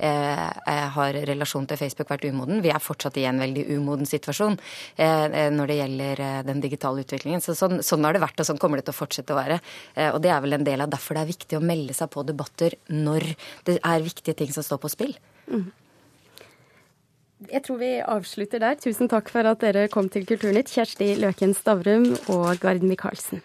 eh, 0.03 0.43
eh, 0.73 0.85
har 0.97 1.21
relasjonen 1.31 1.69
til 1.71 1.79
Facebook 1.79 2.11
vært 2.11 2.27
umoden. 2.27 2.63
Vi 2.65 2.73
er 2.75 2.83
fortsatt 2.83 3.17
i 3.21 3.27
en 3.29 3.39
veldig 3.39 3.65
umoden 3.77 4.09
situasjon 4.09 4.59
eh, 4.97 5.25
eh, 5.25 5.49
når 5.55 5.71
det 5.71 5.79
gjelder 5.79 6.23
eh, 6.27 6.43
den 6.51 6.59
digitale 6.63 7.07
utviklingen. 7.07 7.43
Så 7.43 7.55
sånn, 7.55 7.79
sånn 7.85 8.03
har 8.03 8.17
det 8.17 8.25
vært, 8.25 8.39
og 8.39 8.51
sånn 8.51 8.59
kommer 8.59 8.81
det 8.81 8.89
til 8.89 8.97
å 8.97 8.99
fortsette 8.99 9.35
å 9.35 9.39
være. 9.39 9.59
Eh, 9.95 10.08
og 10.15 10.23
det 10.23 10.31
er 10.33 10.41
vel 10.43 10.57
en 10.57 10.65
del 10.67 10.83
av 10.83 10.91
derfor 10.91 11.17
det 11.17 11.25
er 11.25 11.33
viktig 11.33 11.59
å 11.59 11.65
melde 11.65 11.95
seg 11.97 12.11
på 12.13 12.23
debatter 12.27 12.75
når 12.93 13.27
det 13.67 13.77
er 13.79 14.05
viktige 14.05 14.37
ting 14.39 14.51
som 14.55 14.65
står 14.65 14.81
på 14.83 14.91
spill. 14.93 15.13
Jeg 17.47 17.63
tror 17.63 17.79
vi 17.79 17.93
avslutter 18.03 18.59
der. 18.59 18.75
Tusen 18.81 19.07
takk 19.11 19.31
for 19.31 19.47
at 19.47 19.61
dere 19.63 19.87
kom 19.91 20.09
til 20.11 20.25
Kulturnytt, 20.27 20.71
Kjersti 20.73 21.13
Løken 21.21 21.55
Stavrum 21.55 22.11
og 22.33 22.59
Gard 22.59 22.83
Michaelsen. 22.83 23.39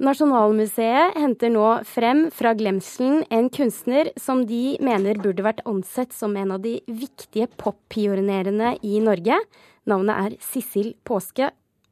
Nasjonalmuseet 0.00 1.18
henter 1.20 1.50
nå 1.52 1.64
frem 1.84 2.22
fra 2.32 2.54
glemselen 2.56 3.20
en 3.28 3.50
kunstner 3.52 4.08
som 4.16 4.46
de 4.48 4.78
mener 4.80 5.18
burde 5.20 5.44
vært 5.44 5.60
ansett 5.68 6.14
som 6.16 6.38
en 6.40 6.54
av 6.54 6.62
de 6.64 6.78
viktige 6.88 7.50
poppionerene 7.60 8.78
i 8.80 8.96
Norge. 9.04 9.36
Navnet 9.84 10.22
er 10.22 10.38
Sissel 10.40 10.94
Påske. 11.04 11.50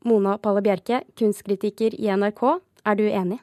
Mona 0.09 0.38
Palle 0.40 0.62
Bjerke, 0.64 1.03
kunstkritiker 1.21 1.99
i 2.01 2.09
NRK. 2.09 2.42
Er 2.88 2.97
du 2.97 3.05
enig? 3.11 3.42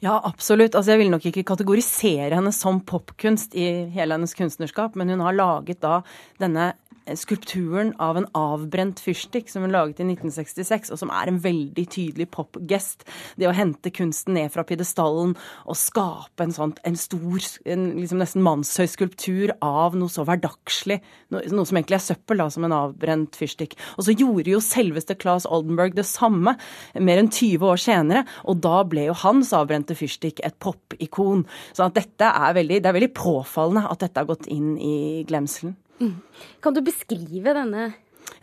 Ja, 0.00 0.16
absolutt. 0.24 0.72
Altså, 0.72 0.94
jeg 0.94 1.02
vil 1.02 1.12
nok 1.12 1.28
ikke 1.28 1.44
kategorisere 1.52 2.38
henne 2.38 2.54
som 2.56 2.80
popkunst 2.88 3.52
i 3.52 3.66
hele 3.92 4.16
hennes 4.16 4.32
kunstnerskap, 4.38 4.96
men 4.96 5.12
hun 5.12 5.24
har 5.26 5.36
laget 5.36 5.82
da 5.84 6.00
denne 6.40 6.70
skulpturen 7.14 7.92
av 8.02 8.18
en 8.18 8.26
avbrent 8.36 8.98
fyrstikk 9.02 9.50
som 9.50 9.62
hun 9.64 9.74
laget 9.74 10.00
i 10.02 10.06
1966, 10.08 10.90
og 10.94 11.00
som 11.00 11.12
er 11.14 11.30
en 11.30 11.38
veldig 11.42 11.84
tydelig 11.92 12.28
popgest. 12.34 13.06
Det 13.38 13.48
å 13.48 13.54
hente 13.54 13.92
kunsten 13.94 14.36
ned 14.36 14.50
fra 14.54 14.64
pidestallen 14.66 15.36
og 15.64 15.78
skape 15.78 16.46
en 16.46 16.54
sånn 16.56 16.74
en 16.86 16.98
stor, 16.98 17.46
en 17.68 17.86
liksom 18.00 18.20
nesten 18.22 18.44
mannshøy 18.46 18.88
skulptur 18.90 19.54
av 19.64 19.96
noe 19.98 20.12
så 20.12 20.26
hverdagslig, 20.26 20.98
noe, 21.34 21.44
noe 21.54 21.68
som 21.68 21.78
egentlig 21.78 22.00
er 22.00 22.06
søppel, 22.08 22.42
da, 22.42 22.48
som 22.52 22.66
en 22.66 22.76
avbrent 22.76 23.38
fyrstikk. 23.38 23.78
Og 23.96 24.08
så 24.08 24.16
gjorde 24.16 24.52
jo 24.52 24.62
selveste 24.64 25.18
Claes 25.20 25.46
Oldenburg 25.46 25.96
det 25.96 26.06
samme 26.08 26.56
mer 26.98 27.22
enn 27.22 27.30
20 27.30 27.70
år 27.70 27.80
senere, 27.80 28.26
og 28.44 28.60
da 28.64 28.82
ble 28.88 29.08
jo 29.08 29.18
hans 29.22 29.54
avbrente 29.56 29.96
fyrstikk 29.98 30.42
et 30.46 30.58
popikon. 30.62 31.46
Så 31.76 31.86
at 31.86 31.96
dette 31.98 32.28
er 32.28 32.56
veldig, 32.56 32.82
det 32.82 32.90
er 32.90 32.98
veldig 32.98 33.14
påfallende 33.16 33.86
at 33.90 34.02
dette 34.02 34.22
har 34.22 34.28
gått 34.28 34.50
inn 34.52 34.74
i 34.76 35.24
glemselen. 35.28 35.76
Mm. 36.00 36.20
Kan 36.60 36.74
du 36.76 36.82
beskrive 36.84 37.54
denne 37.56 37.86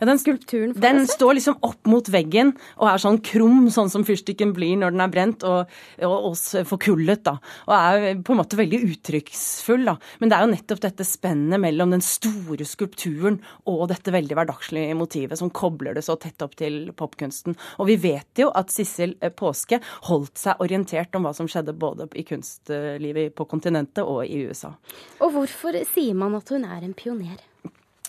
Ja, 0.04 0.10
den, 0.10 0.18
skulpturen 0.20 0.72
den 0.76 1.06
står 1.08 1.38
liksom 1.38 1.54
opp 1.64 1.88
mot 1.88 2.08
veggen 2.12 2.50
og 2.76 2.88
er 2.90 3.00
sånn 3.00 3.16
krum, 3.24 3.70
sånn 3.72 3.88
som 3.88 4.02
fyrstikken 4.04 4.50
blir 4.52 4.76
når 4.76 4.92
den 4.92 5.00
er 5.00 5.12
brent, 5.12 5.46
og, 5.48 5.70
og, 6.04 6.26
og 6.28 6.66
forkullet, 6.68 7.22
da. 7.24 7.38
Og 7.64 7.72
er 7.72 8.20
på 8.20 8.34
en 8.34 8.40
måte 8.42 8.58
veldig 8.58 8.82
uttrykksfull, 8.90 9.86
da. 9.88 9.94
Men 10.20 10.28
det 10.28 10.36
er 10.36 10.44
jo 10.44 10.50
nettopp 10.50 10.82
dette 10.84 11.06
spennet 11.08 11.62
mellom 11.62 11.94
den 11.94 12.04
store 12.04 12.66
skulpturen 12.68 13.38
og 13.70 13.86
dette 13.94 14.12
veldig 14.12 14.36
hverdagslige 14.36 14.98
motivet 14.98 15.40
som 15.40 15.52
kobler 15.54 15.96
det 15.96 16.04
så 16.04 16.18
tett 16.20 16.44
opp 16.44 16.58
til 16.60 16.92
popkunsten. 16.92 17.56
Og 17.80 17.88
vi 17.88 17.96
vet 18.04 18.44
jo 18.44 18.50
at 18.52 18.74
Sissel 18.74 19.16
eh, 19.24 19.32
Påske 19.32 19.80
holdt 20.10 20.36
seg 20.42 20.60
orientert 20.60 21.16
om 21.16 21.24
hva 21.24 21.32
som 21.36 21.48
skjedde 21.48 21.72
både 21.80 22.10
i 22.12 22.26
kunstlivet 22.28 23.32
på 23.32 23.48
kontinentet 23.48 24.04
og 24.04 24.26
i 24.28 24.44
USA. 24.50 24.74
Og 25.24 25.32
hvorfor 25.38 25.80
sier 25.94 26.18
man 26.18 26.36
at 26.36 26.52
hun 26.52 26.68
er 26.68 26.84
en 26.84 26.96
pioner? 26.98 27.40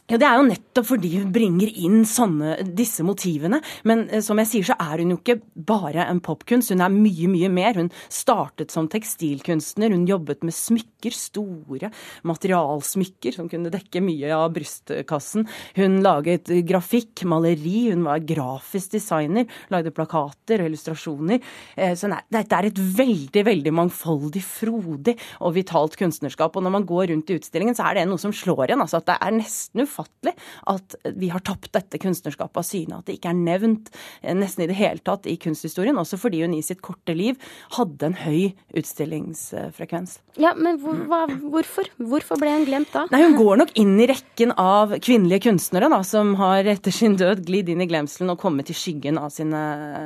Ja, 0.05 0.19
Det 0.21 0.25
er 0.27 0.35
jo 0.37 0.45
nettopp 0.45 0.85
fordi 0.85 1.09
hun 1.15 1.31
bringer 1.33 1.69
inn 1.81 2.03
sånne, 2.05 2.59
disse 2.77 3.01
motivene. 3.01 3.57
Men 3.89 4.03
eh, 4.13 4.21
som 4.21 4.37
jeg 4.37 4.49
sier, 4.51 4.65
så 4.67 4.75
er 4.77 5.01
hun 5.01 5.15
jo 5.15 5.17
ikke 5.17 5.39
bare 5.65 6.03
en 6.05 6.19
popkunst. 6.21 6.69
Hun 6.75 6.83
er 6.85 6.91
mye, 6.93 7.25
mye 7.31 7.49
mer. 7.49 7.79
Hun 7.79 7.89
startet 8.13 8.69
som 8.69 8.85
tekstilkunstner. 8.85 9.89
Hun 9.95 10.03
jobbet 10.05 10.43
med 10.45 10.53
smykker, 10.53 11.09
store 11.09 11.89
materialsmykker 12.21 13.33
som 13.33 13.49
kunne 13.49 13.71
dekke 13.73 14.03
mye 14.05 14.29
av 14.35 14.53
brystkassen. 14.53 15.47
Hun 15.79 15.97
laget 16.05 16.53
grafikk, 16.69 17.25
maleri. 17.25 17.87
Hun 17.95 18.05
var 18.05 18.21
grafisk 18.29 18.93
designer. 18.93 19.49
Lagde 19.73 19.89
plakater 19.89 20.61
og 20.61 20.69
illustrasjoner. 20.69 21.41
Eh, 21.73 21.95
Så 21.97 22.13
nei, 22.13 22.21
dette 22.29 22.53
er 22.61 22.69
et 22.69 22.83
veldig, 23.01 23.45
veldig 23.49 23.73
mangfoldig, 23.73 24.45
frodig 24.51 25.17
og 25.41 25.57
vitalt 25.57 25.97
kunstnerskap. 25.97 26.53
Og 26.53 26.61
når 26.69 26.77
man 26.77 26.85
går 26.93 27.09
rundt 27.15 27.33
i 27.33 27.41
utstillingen, 27.41 27.73
så 27.73 27.89
er 27.89 28.03
det 28.03 28.07
noe 28.13 28.21
som 28.21 28.29
slår 28.29 28.67
igjen. 28.69 28.85
Altså 28.85 29.01
at 29.01 29.09
det 29.09 29.17
er 29.17 29.37
nesten 29.41 29.81
ufattelig 29.81 29.94
at 30.01 30.97
vi 31.15 31.29
har 31.33 31.43
tapt 31.45 31.71
dette 31.75 31.99
kunstnerskapet 32.01 32.61
av 32.61 32.67
syne. 32.67 32.99
At 32.99 33.09
det 33.09 33.17
ikke 33.19 33.31
er 33.31 33.39
nevnt 33.39 33.91
eh, 34.21 34.35
nesten 34.37 34.65
i 34.65 34.69
det 34.71 34.77
hele 34.79 35.03
tatt 35.05 35.27
i 35.29 35.37
kunsthistorien. 35.41 35.97
Også 36.01 36.19
fordi 36.21 36.43
hun 36.43 36.55
i 36.57 36.63
sitt 36.65 36.83
korte 36.85 37.15
liv 37.17 37.39
hadde 37.77 38.09
en 38.09 38.17
høy 38.25 38.55
utstillingsfrekvens. 38.75 40.19
Ja, 40.41 40.53
Men 40.57 40.79
hvor, 40.83 40.97
hva, 41.09 41.23
hvorfor? 41.27 41.89
Hvorfor 42.01 42.39
ble 42.41 42.51
hun 42.57 42.67
glemt 42.67 42.91
da? 42.93 43.05
Nei, 43.11 43.23
Hun 43.25 43.37
går 43.39 43.61
nok 43.63 43.73
inn 43.79 43.95
i 44.01 44.09
rekken 44.11 44.53
av 44.59 44.97
kvinnelige 44.99 45.47
kunstnere 45.49 45.89
da, 45.91 46.01
som 46.07 46.35
har 46.39 46.67
etter 46.75 46.93
sin 46.93 47.17
død 47.19 47.45
glidd 47.47 47.71
inn 47.71 47.83
i 47.83 47.89
glemselen 47.89 48.33
og 48.33 48.41
kommet 48.41 48.71
i 48.71 48.77
skyggen 48.77 49.19
av 49.21 49.31
sine 49.35 49.63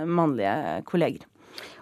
mannlige 0.10 0.84
kolleger. 0.90 1.26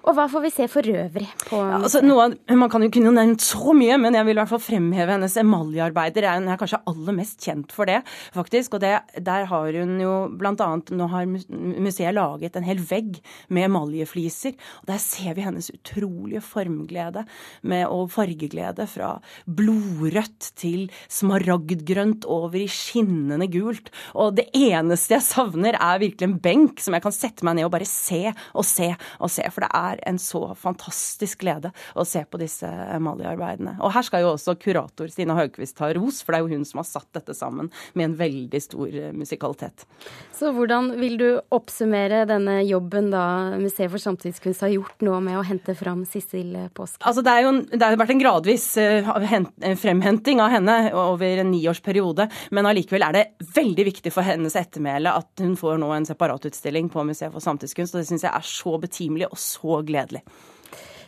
Og 0.08 0.16
hva 0.16 0.28
får 0.32 0.44
vi 0.46 0.52
se 0.54 0.66
for 0.72 0.88
øvrig 0.88 1.26
på 1.50 1.58
ja, 1.60 1.80
altså, 1.82 2.00
noe, 2.06 2.30
Man 2.56 2.72
kan 2.72 2.84
jo 2.86 2.92
kunne 2.94 3.12
nevnt 3.16 3.44
så 3.44 3.74
mye, 3.76 3.98
men 4.00 4.16
jeg 4.16 4.28
vil 4.28 4.38
i 4.38 4.40
hvert 4.40 4.52
fall 4.54 4.64
fremheve 4.64 5.12
hennes 5.12 5.36
emaljearbeider. 5.42 6.30
Hun 6.38 6.48
er 6.48 6.60
kanskje 6.60 6.80
aller 6.88 7.18
mest 7.18 7.44
kjent 7.44 7.74
for 7.76 7.90
det, 7.90 8.00
faktisk. 8.36 8.78
Og 8.78 8.84
det, 8.84 8.94
der 9.20 9.48
har 9.52 9.78
hun 9.78 9.98
jo 10.00 10.14
annet 10.48 10.94
Nå 10.96 11.10
har 11.12 11.28
museet 11.28 12.16
laget 12.16 12.56
en 12.56 12.68
hel 12.68 12.80
vegg 12.80 13.20
med 13.52 13.68
emaljefliser. 13.68 14.56
Og 14.82 14.92
der 14.94 15.02
ser 15.04 15.36
vi 15.36 15.44
hennes 15.44 15.68
utrolige 15.74 16.44
formglede 16.46 17.26
med, 17.68 17.86
og 17.92 18.12
fargeglede 18.16 18.88
fra 18.88 19.18
blodrødt 19.44 20.52
til 20.60 20.88
smaragdgrønt 21.12 22.28
over 22.32 22.56
i 22.62 22.70
skinnende 22.72 23.50
gult. 23.52 23.92
Og 24.16 24.38
det 24.40 24.48
eneste 24.56 25.18
jeg 25.18 25.28
savner, 25.28 25.76
er 25.76 26.02
virkelig 26.04 26.30
en 26.30 26.40
benk 26.40 26.82
som 26.84 26.96
jeg 26.96 27.04
kan 27.04 27.16
sette 27.16 27.48
meg 27.48 27.60
ned 27.60 27.68
og 27.68 27.76
bare 27.76 27.90
se 27.90 28.24
og 28.54 28.64
se 28.68 28.94
og 29.20 29.32
se. 29.34 29.44
For 29.52 29.68
det 29.68 29.72
er 29.76 29.97
er 29.98 30.10
en 30.10 30.20
så 30.22 30.44
fantastisk 30.58 31.42
glede 31.44 31.72
å 31.98 32.06
se 32.08 32.24
på 32.26 32.40
disse 32.42 32.70
maliarbeidene. 33.04 33.78
Og 33.82 33.94
her 33.96 34.06
skal 34.06 34.24
jo 34.24 34.34
også 34.36 34.58
kurator 34.62 35.10
Stina 35.12 35.38
Haugquist 35.38 35.80
ha 35.84 35.92
ros, 35.96 36.22
for 36.24 36.34
det 36.34 36.40
er 36.40 36.46
jo 36.46 36.58
hun 36.58 36.68
som 36.68 36.82
har 36.82 36.90
satt 36.90 37.10
dette 37.18 37.36
sammen 37.38 37.72
med 37.98 38.10
en 38.10 38.18
veldig 38.20 38.62
stor 38.64 38.88
eh, 38.92 39.14
musikalitet. 39.16 39.86
Så 40.36 40.52
hvordan 40.56 40.94
vil 41.00 41.18
du 41.20 41.28
oppsummere 41.54 42.26
denne 42.30 42.60
jobben 42.68 43.12
da 43.14 43.26
Museet 43.58 43.92
for 43.94 44.02
samtidskunst 44.02 44.64
har 44.66 44.74
gjort 44.74 45.06
nå 45.06 45.18
med 45.24 45.40
å 45.40 45.46
hente 45.48 45.76
fram 45.78 46.04
Sissel 46.08 46.54
Påske? 46.76 47.02
Altså 47.08 47.24
det, 47.26 47.34
er 47.34 47.48
jo, 47.48 47.54
det 47.72 47.82
har 47.84 47.98
vært 48.00 48.14
en 48.16 48.22
gradvis 48.22 48.68
eh, 48.82 49.12
fremhenting 49.82 50.42
av 50.44 50.54
henne 50.54 50.78
over 50.98 51.44
en 51.44 51.52
niårsperiode, 51.52 52.28
men 52.56 52.70
allikevel 52.70 53.08
er 53.08 53.18
det 53.18 53.26
veldig 53.56 53.88
viktig 53.92 54.14
for 54.14 54.28
hennes 54.28 54.58
ettermæle 54.60 55.14
at 55.18 55.44
hun 55.44 55.56
får 55.60 55.82
nå 55.82 55.92
en 55.96 56.08
separatutstilling 56.08 56.92
på 56.94 57.06
Museet 57.08 57.34
for 57.34 57.44
samtidskunst, 57.44 57.96
og 57.96 58.04
det 58.04 58.10
syns 58.10 58.26
jeg 58.28 58.34
er 58.34 58.48
så 58.48 58.78
betimelig 58.82 59.30
og 59.32 59.40
så 59.42 59.77
gledelig. 59.86 60.24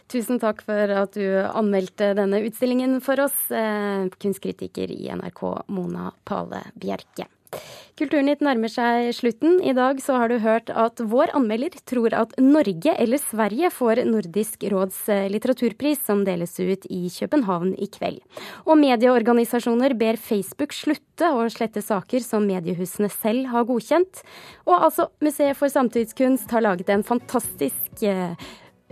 Tusen 0.09 0.39
takk 0.41 0.63
for 0.65 0.89
at 0.89 1.13
du 1.13 1.25
anmeldte 1.45 2.15
denne 2.17 2.41
utstillingen 2.41 2.97
for 3.05 3.21
oss, 3.21 3.37
eh, 3.53 4.07
kunstkritiker 4.17 4.89
i 4.89 5.09
NRK 5.13 5.43
Mona 5.69 6.09
Pale 6.25 6.63
Bjerke. 6.73 7.27
Kulturnytt 7.99 8.39
nærmer 8.39 8.71
seg 8.71 9.09
slutten. 9.11 9.57
I 9.59 9.73
dag 9.75 9.97
så 9.99 10.15
har 10.21 10.31
du 10.31 10.37
hørt 10.39 10.69
at 10.71 11.01
vår 11.11 11.33
anmelder 11.35 11.73
tror 11.89 12.13
at 12.15 12.31
Norge 12.39 12.93
eller 12.95 13.19
Sverige 13.19 13.67
får 13.75 13.99
Nordisk 14.07 14.63
råds 14.71 15.01
eh, 15.11 15.25
litteraturpris, 15.27 16.05
som 16.07 16.21
deles 16.23 16.55
ut 16.61 16.87
i 16.87 17.01
København 17.11 17.73
i 17.75 17.89
kveld. 17.91 18.21
Og 18.63 18.79
medieorganisasjoner 18.79 19.97
ber 19.99 20.15
Facebook 20.15 20.71
slutte 20.77 21.33
å 21.35 21.43
slette 21.51 21.83
saker 21.83 22.23
som 22.23 22.47
mediehusene 22.47 23.11
selv 23.11 23.51
har 23.51 23.67
godkjent. 23.67 24.23
Og 24.63 24.77
altså, 24.77 25.09
Museet 25.19 25.59
for 25.59 25.67
samtidskunst 25.67 26.55
har 26.55 26.63
laget 26.69 26.95
en 26.95 27.03
fantastisk 27.03 28.07
eh, 28.07 28.31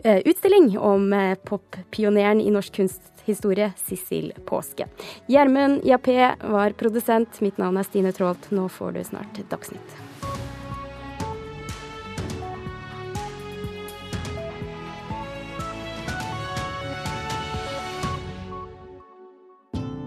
Eh, 0.04 0.22
utstilling 0.30 0.78
om 0.78 1.10
poppioneren 1.50 2.38
i 2.42 2.52
norsk 2.54 2.76
kunsthistorie, 3.28 3.74
Sissel 3.86 4.34
Påske. 4.46 4.88
Gjermund 5.28 5.82
Jappé 5.84 6.36
var 6.42 6.72
produsent. 6.72 7.42
Mitt 7.42 7.58
navn 7.58 7.78
er 7.78 7.84
Stine 7.84 8.12
Traalt. 8.12 8.52
Nå 8.52 8.70
får 8.70 8.92
du 8.92 9.04
snart 9.04 9.42
Dagsnytt. 9.50 9.98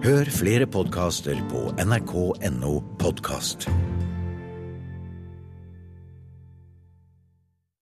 Hør 0.01 0.25
flere 0.33 0.67
podkaster 0.67 1.37
på 1.51 1.69
nrk.no 1.77 2.81
podkast. 2.99 3.69